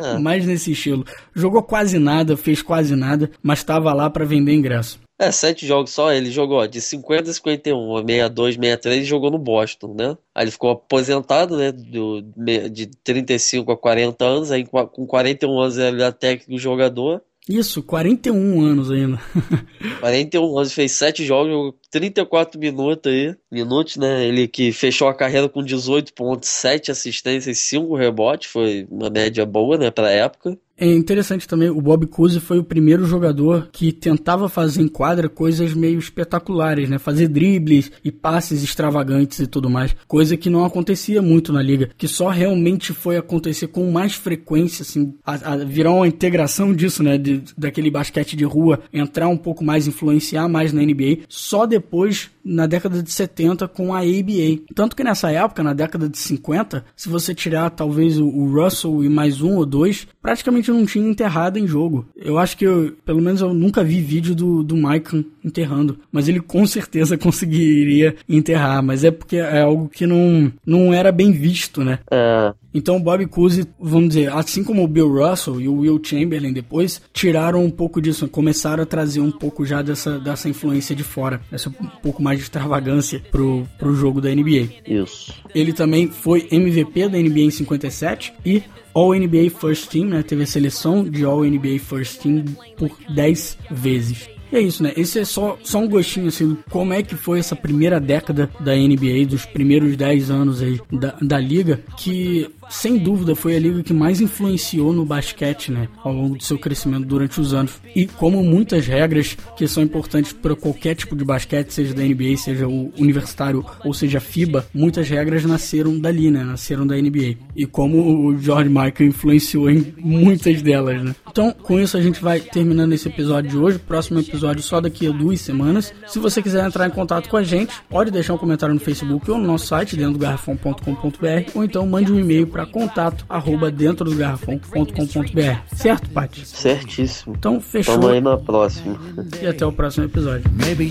É. 0.00 0.18
Mais 0.18 0.46
nesse 0.46 0.72
estilo. 0.72 1.04
Jogou 1.34 1.62
quase 1.62 1.98
nada, 1.98 2.36
fez 2.36 2.62
quase 2.62 2.94
nada, 2.94 3.30
mas 3.42 3.60
estava 3.60 3.92
lá 3.92 4.08
para 4.08 4.24
vender 4.24 4.54
ingresso. 4.54 5.00
É, 5.24 5.32
sete 5.32 5.66
jogos 5.66 5.90
só. 5.90 6.12
Ele 6.12 6.30
jogou 6.30 6.58
ó, 6.58 6.66
de 6.66 6.80
50 6.80 7.30
a 7.30 7.34
51, 7.34 7.96
62, 8.06 8.54
63, 8.56 8.96
ele 8.96 9.04
jogou 9.04 9.30
no 9.30 9.38
Boston, 9.38 9.94
né? 9.98 10.16
Aí 10.34 10.44
ele 10.44 10.50
ficou 10.50 10.70
aposentado, 10.70 11.56
né? 11.56 11.72
Do, 11.72 12.22
de 12.70 12.86
35 13.02 13.72
a 13.72 13.76
40 13.76 14.24
anos. 14.24 14.50
Aí 14.50 14.64
com 14.66 15.06
41 15.06 15.58
anos 15.58 15.78
ele 15.78 16.02
era 16.02 16.12
técnico 16.12 16.60
jogador. 16.60 17.22
Isso, 17.48 17.82
41 17.82 18.62
anos 18.62 18.90
ainda. 18.90 19.20
41 20.00 20.58
anos, 20.58 20.72
fez 20.72 20.92
7 20.92 21.26
jogos, 21.26 21.74
34 21.90 22.58
minutos 22.58 23.12
aí. 23.12 23.36
Minutos, 23.52 23.96
né? 23.96 24.26
Ele 24.26 24.48
que 24.48 24.72
fechou 24.72 25.08
a 25.08 25.14
carreira 25.14 25.48
com 25.48 25.62
18 25.62 26.14
pontos, 26.14 26.48
7 26.48 26.90
assistências, 26.90 27.58
5 27.58 27.94
rebotes. 27.96 28.50
Foi 28.50 28.86
uma 28.90 29.10
média 29.10 29.44
boa, 29.44 29.76
né, 29.76 29.90
pra 29.90 30.10
época. 30.10 30.58
É 30.76 30.92
interessante 30.92 31.46
também, 31.46 31.70
o 31.70 31.80
Bob 31.80 32.06
Cousy 32.06 32.40
foi 32.40 32.58
o 32.58 32.64
primeiro 32.64 33.06
jogador 33.06 33.68
que 33.70 33.92
tentava 33.92 34.48
fazer 34.48 34.82
em 34.82 34.88
quadra 34.88 35.28
coisas 35.28 35.72
meio 35.72 35.98
espetaculares, 35.98 36.88
né? 36.88 36.98
Fazer 36.98 37.28
dribles 37.28 37.92
e 38.04 38.10
passes 38.10 38.62
extravagantes 38.62 39.38
e 39.38 39.46
tudo 39.46 39.70
mais. 39.70 39.94
Coisa 40.08 40.36
que 40.36 40.50
não 40.50 40.64
acontecia 40.64 41.22
muito 41.22 41.52
na 41.52 41.62
liga, 41.62 41.90
que 41.96 42.08
só 42.08 42.28
realmente 42.28 42.92
foi 42.92 43.16
acontecer 43.16 43.68
com 43.68 43.90
mais 43.92 44.14
frequência, 44.14 44.82
assim, 44.82 45.14
a, 45.24 45.52
a 45.52 45.56
virar 45.58 45.92
uma 45.92 46.08
integração 46.08 46.74
disso, 46.74 47.04
né? 47.04 47.16
De, 47.18 47.42
daquele 47.56 47.90
basquete 47.90 48.36
de 48.36 48.44
rua, 48.44 48.80
entrar 48.92 49.28
um 49.28 49.36
pouco 49.36 49.64
mais, 49.64 49.86
influenciar 49.86 50.48
mais 50.48 50.72
na 50.72 50.82
NBA, 50.82 51.18
só 51.28 51.66
depois 51.66 52.30
na 52.44 52.66
década 52.66 53.02
de 53.02 53.10
70 53.10 53.66
com 53.68 53.94
a 53.94 54.00
ABA. 54.00 54.62
Tanto 54.74 54.94
que 54.94 55.02
nessa 55.02 55.30
época, 55.30 55.62
na 55.62 55.72
década 55.72 56.08
de 56.08 56.18
50, 56.18 56.84
se 56.94 57.08
você 57.08 57.34
tirar 57.34 57.70
talvez 57.70 58.18
o, 58.18 58.44
Russell 58.44 59.02
e 59.02 59.08
mais 59.08 59.40
um 59.40 59.56
ou 59.56 59.64
dois, 59.64 60.06
praticamente 60.20 60.63
não 60.72 60.86
tinha 60.86 61.08
enterrado 61.08 61.58
em 61.58 61.66
jogo. 61.66 62.06
Eu 62.16 62.38
acho 62.38 62.56
que, 62.56 62.64
eu, 62.64 62.92
pelo 63.04 63.20
menos 63.20 63.40
eu 63.40 63.52
nunca 63.52 63.82
vi 63.82 64.00
vídeo 64.00 64.34
do, 64.34 64.62
do 64.62 64.76
Mike 64.76 65.26
enterrando, 65.44 65.98
mas 66.10 66.28
ele 66.28 66.40
com 66.40 66.66
certeza 66.66 67.16
conseguiria 67.18 68.16
enterrar, 68.28 68.82
mas 68.82 69.04
é 69.04 69.10
porque 69.10 69.36
é 69.36 69.60
algo 69.60 69.88
que 69.88 70.06
não, 70.06 70.52
não 70.64 70.92
era 70.92 71.12
bem 71.12 71.32
visto, 71.32 71.84
né? 71.84 71.98
É. 72.10 72.52
Então 72.74 72.96
o 72.96 73.00
Bob 73.00 73.24
Cousy, 73.26 73.64
vamos 73.78 74.08
dizer, 74.08 74.32
assim 74.32 74.64
como 74.64 74.82
o 74.82 74.88
Bill 74.88 75.08
Russell 75.08 75.60
e 75.60 75.68
o 75.68 75.76
Will 75.76 76.00
Chamberlain 76.02 76.52
depois, 76.52 77.00
tiraram 77.12 77.64
um 77.64 77.70
pouco 77.70 78.02
disso, 78.02 78.28
começaram 78.28 78.82
a 78.82 78.86
trazer 78.86 79.20
um 79.20 79.30
pouco 79.30 79.64
já 79.64 79.80
dessa, 79.80 80.18
dessa 80.18 80.48
influência 80.48 80.94
de 80.94 81.04
fora, 81.04 81.40
essa 81.52 81.68
um 81.68 81.86
pouco 82.02 82.22
mais 82.22 82.38
de 82.38 82.44
extravagância 82.44 83.22
pro, 83.30 83.66
pro 83.78 83.94
jogo 83.94 84.20
da 84.20 84.34
NBA. 84.34 84.68
Isso. 84.86 85.32
Ele 85.54 85.72
também 85.72 86.08
foi 86.10 86.48
MVP 86.50 87.08
da 87.08 87.18
NBA 87.18 87.40
em 87.40 87.50
57 87.50 88.32
e 88.44 88.62
All 88.92 89.12
NBA 89.12 89.50
First 89.50 89.90
Team, 89.90 90.06
né? 90.06 90.22
Teve 90.22 90.44
a 90.44 90.46
seleção 90.46 91.04
de 91.04 91.24
All 91.24 91.44
NBA 91.44 91.78
First 91.80 92.22
Team 92.22 92.44
por 92.76 92.96
10 93.12 93.58
vezes. 93.70 94.33
E 94.54 94.56
é 94.56 94.60
isso, 94.60 94.84
né? 94.84 94.92
Esse 94.96 95.18
é 95.18 95.24
só, 95.24 95.58
só 95.64 95.80
um 95.80 95.88
gostinho, 95.88 96.28
assim, 96.28 96.56
como 96.70 96.92
é 96.92 97.02
que 97.02 97.16
foi 97.16 97.40
essa 97.40 97.56
primeira 97.56 97.98
década 97.98 98.48
da 98.60 98.72
NBA, 98.72 99.26
dos 99.28 99.44
primeiros 99.44 99.96
10 99.96 100.30
anos 100.30 100.62
aí 100.62 100.80
da, 100.92 101.16
da 101.20 101.40
liga, 101.40 101.80
que 101.96 102.48
sem 102.70 102.96
dúvida 102.96 103.34
foi 103.34 103.56
a 103.56 103.58
liga 103.58 103.82
que 103.82 103.92
mais 103.92 104.20
influenciou 104.20 104.92
no 104.92 105.04
basquete, 105.04 105.72
né, 105.72 105.88
ao 106.04 106.12
longo 106.12 106.36
do 106.36 106.44
seu 106.44 106.56
crescimento 106.56 107.04
durante 107.04 107.40
os 107.40 107.52
anos. 107.52 107.80
E 107.96 108.06
como 108.06 108.44
muitas 108.44 108.86
regras 108.86 109.36
que 109.56 109.66
são 109.66 109.82
importantes 109.82 110.32
para 110.32 110.54
qualquer 110.54 110.94
tipo 110.94 111.16
de 111.16 111.24
basquete, 111.24 111.70
seja 111.70 111.92
da 111.92 112.02
NBA, 112.02 112.36
seja 112.36 112.68
o 112.68 112.92
universitário 112.96 113.64
ou 113.84 113.92
seja 113.92 114.20
FIBA, 114.20 114.66
muitas 114.72 115.08
regras 115.08 115.44
nasceram 115.44 115.98
dali, 115.98 116.30
né, 116.30 116.44
nasceram 116.44 116.86
da 116.86 116.94
NBA. 116.94 117.38
E 117.56 117.66
como 117.66 118.28
o 118.28 118.38
George 118.38 118.68
Michael 118.68 119.08
influenciou 119.08 119.68
em 119.68 119.92
muitas 119.98 120.62
delas, 120.62 121.02
né. 121.02 121.12
Então, 121.28 121.50
com 121.50 121.80
isso 121.80 121.96
a 121.96 122.00
gente 122.00 122.22
vai 122.22 122.38
terminando 122.38 122.92
esse 122.92 123.08
episódio 123.08 123.50
de 123.50 123.58
hoje. 123.58 123.80
Próximo 123.80 124.20
episódio 124.20 124.43
só 124.62 124.80
daqui 124.80 125.06
a 125.06 125.10
duas 125.10 125.40
semanas. 125.40 125.92
Se 126.06 126.18
você 126.18 126.42
quiser 126.42 126.64
entrar 126.64 126.86
em 126.86 126.90
contato 126.90 127.28
com 127.28 127.36
a 127.36 127.42
gente, 127.42 127.74
pode 127.88 128.10
deixar 128.10 128.34
um 128.34 128.38
comentário 128.38 128.74
no 128.74 128.80
Facebook 128.80 129.30
ou 129.30 129.38
no 129.38 129.46
nosso 129.46 129.66
site, 129.66 129.96
dentro 129.96 130.14
do 130.14 130.18
garrafão.com.br, 130.18 131.50
ou 131.54 131.64
então 131.64 131.86
mande 131.86 132.12
um 132.12 132.18
e-mail 132.18 132.46
para 132.46 132.66
contato 132.66 133.24
arroba 133.28 133.70
dentro 133.70 134.04
do 134.04 134.14
garrafão.com.br. 134.14 135.74
Certo, 135.74 136.10
Paty? 136.10 136.46
Certíssimo. 136.46 137.34
Então, 137.36 137.60
fechou. 137.60 137.94
Tamo 137.94 138.08
aí 138.08 138.20
na 138.20 138.36
próxima. 138.36 138.98
E 139.40 139.46
até 139.46 139.64
o 139.64 139.72
próximo 139.72 140.04
episódio. 140.04 140.50
Maybe 140.52 140.90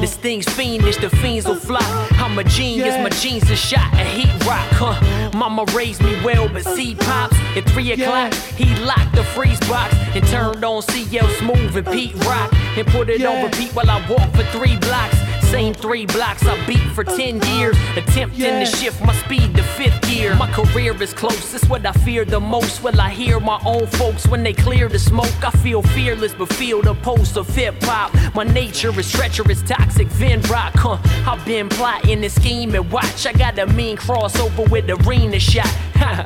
this 0.00 0.16
thing's 0.16 0.46
fiendish, 0.46 0.96
the 0.96 1.08
fiends 1.08 1.46
will 1.46 1.56
fly. 1.56 1.80
I'm 2.18 2.38
a 2.38 2.44
genius, 2.44 2.96
my 3.02 3.10
jeans 3.10 3.50
are 3.50 3.56
shot 3.56 3.92
a 3.94 4.04
heat 4.04 4.32
rock, 4.46 4.68
huh? 4.72 5.32
Mama 5.36 5.64
raised 5.74 6.02
me 6.02 6.14
well, 6.24 6.48
but 6.48 6.64
see 6.64 6.94
pops 6.94 7.36
at 7.56 7.64
three 7.70 7.92
o'clock. 7.92 8.32
He 8.56 8.74
locked 8.84 9.14
the 9.14 9.24
freeze 9.24 9.60
box 9.68 9.94
and 10.14 10.26
turned 10.28 10.64
on 10.64 10.82
CL 10.82 11.28
Smooth 11.28 11.76
and 11.76 11.86
Pete 11.86 12.14
Rock 12.24 12.52
and 12.76 12.86
put 12.92 13.08
it 13.08 13.24
on 13.24 13.42
repeat 13.42 13.70
while 13.74 13.90
I 13.90 14.06
walk 14.06 14.30
for 14.34 14.44
three 14.56 14.76
blocks. 14.76 15.16
Same 15.48 15.74
three 15.74 16.06
blocks 16.06 16.46
I 16.46 16.54
beat 16.66 16.86
for 16.94 17.04
10 17.04 17.42
years. 17.54 17.76
Attempting 17.96 18.60
to 18.60 18.66
shift 18.66 19.04
my 19.04 19.14
speed 19.14 19.54
to 19.56 19.62
fifth 19.62 20.00
gear. 20.02 20.34
My 20.36 20.50
career 20.52 20.94
is 21.02 21.12
close, 21.12 21.54
it's 21.54 21.68
what 21.68 21.84
I 21.84 21.92
fear 21.92 22.24
the 22.24 22.40
most. 22.40 22.82
Will 22.82 22.98
I 23.00 23.10
hear 23.10 23.40
my 23.40 23.60
own 23.64 23.86
folks 23.86 24.26
when 24.28 24.42
they 24.42 24.52
clear 24.52 24.88
the 24.88 24.98
smoke? 24.98 25.44
I 25.44 25.50
feel 25.50 25.82
fearless, 25.82 26.34
but 26.34 26.52
feel 26.52 26.82
the 26.82 26.94
pulse 26.94 27.36
of 27.36 27.48
hip 27.54 27.74
hop. 27.82 28.14
My 28.34 28.44
nature 28.44 28.98
is 28.98 29.10
treacherous, 29.10 29.62
toxic, 29.62 30.08
Vin 30.08 30.40
Rock, 30.42 30.74
huh? 30.76 30.98
I've 31.30 31.44
been 31.46 31.68
plotting 31.68 32.22
and 32.22 32.32
scheming. 32.32 32.88
Watch, 32.90 33.26
I 33.26 33.32
got 33.32 33.58
a 33.58 33.66
mean 33.66 33.96
crossover 33.96 34.70
with 34.70 34.88
arena 34.90 35.38
shot. 35.38 35.72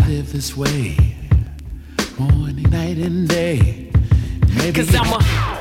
Live 0.07 0.33
this 0.33 0.57
way, 0.57 0.97
morning, 2.19 2.71
night, 2.71 2.99
and 2.99 3.29
day. 3.29 3.91
Maybe 4.55 4.73
Cause 4.73 4.95
I'm 4.95 5.13
a 5.13 5.56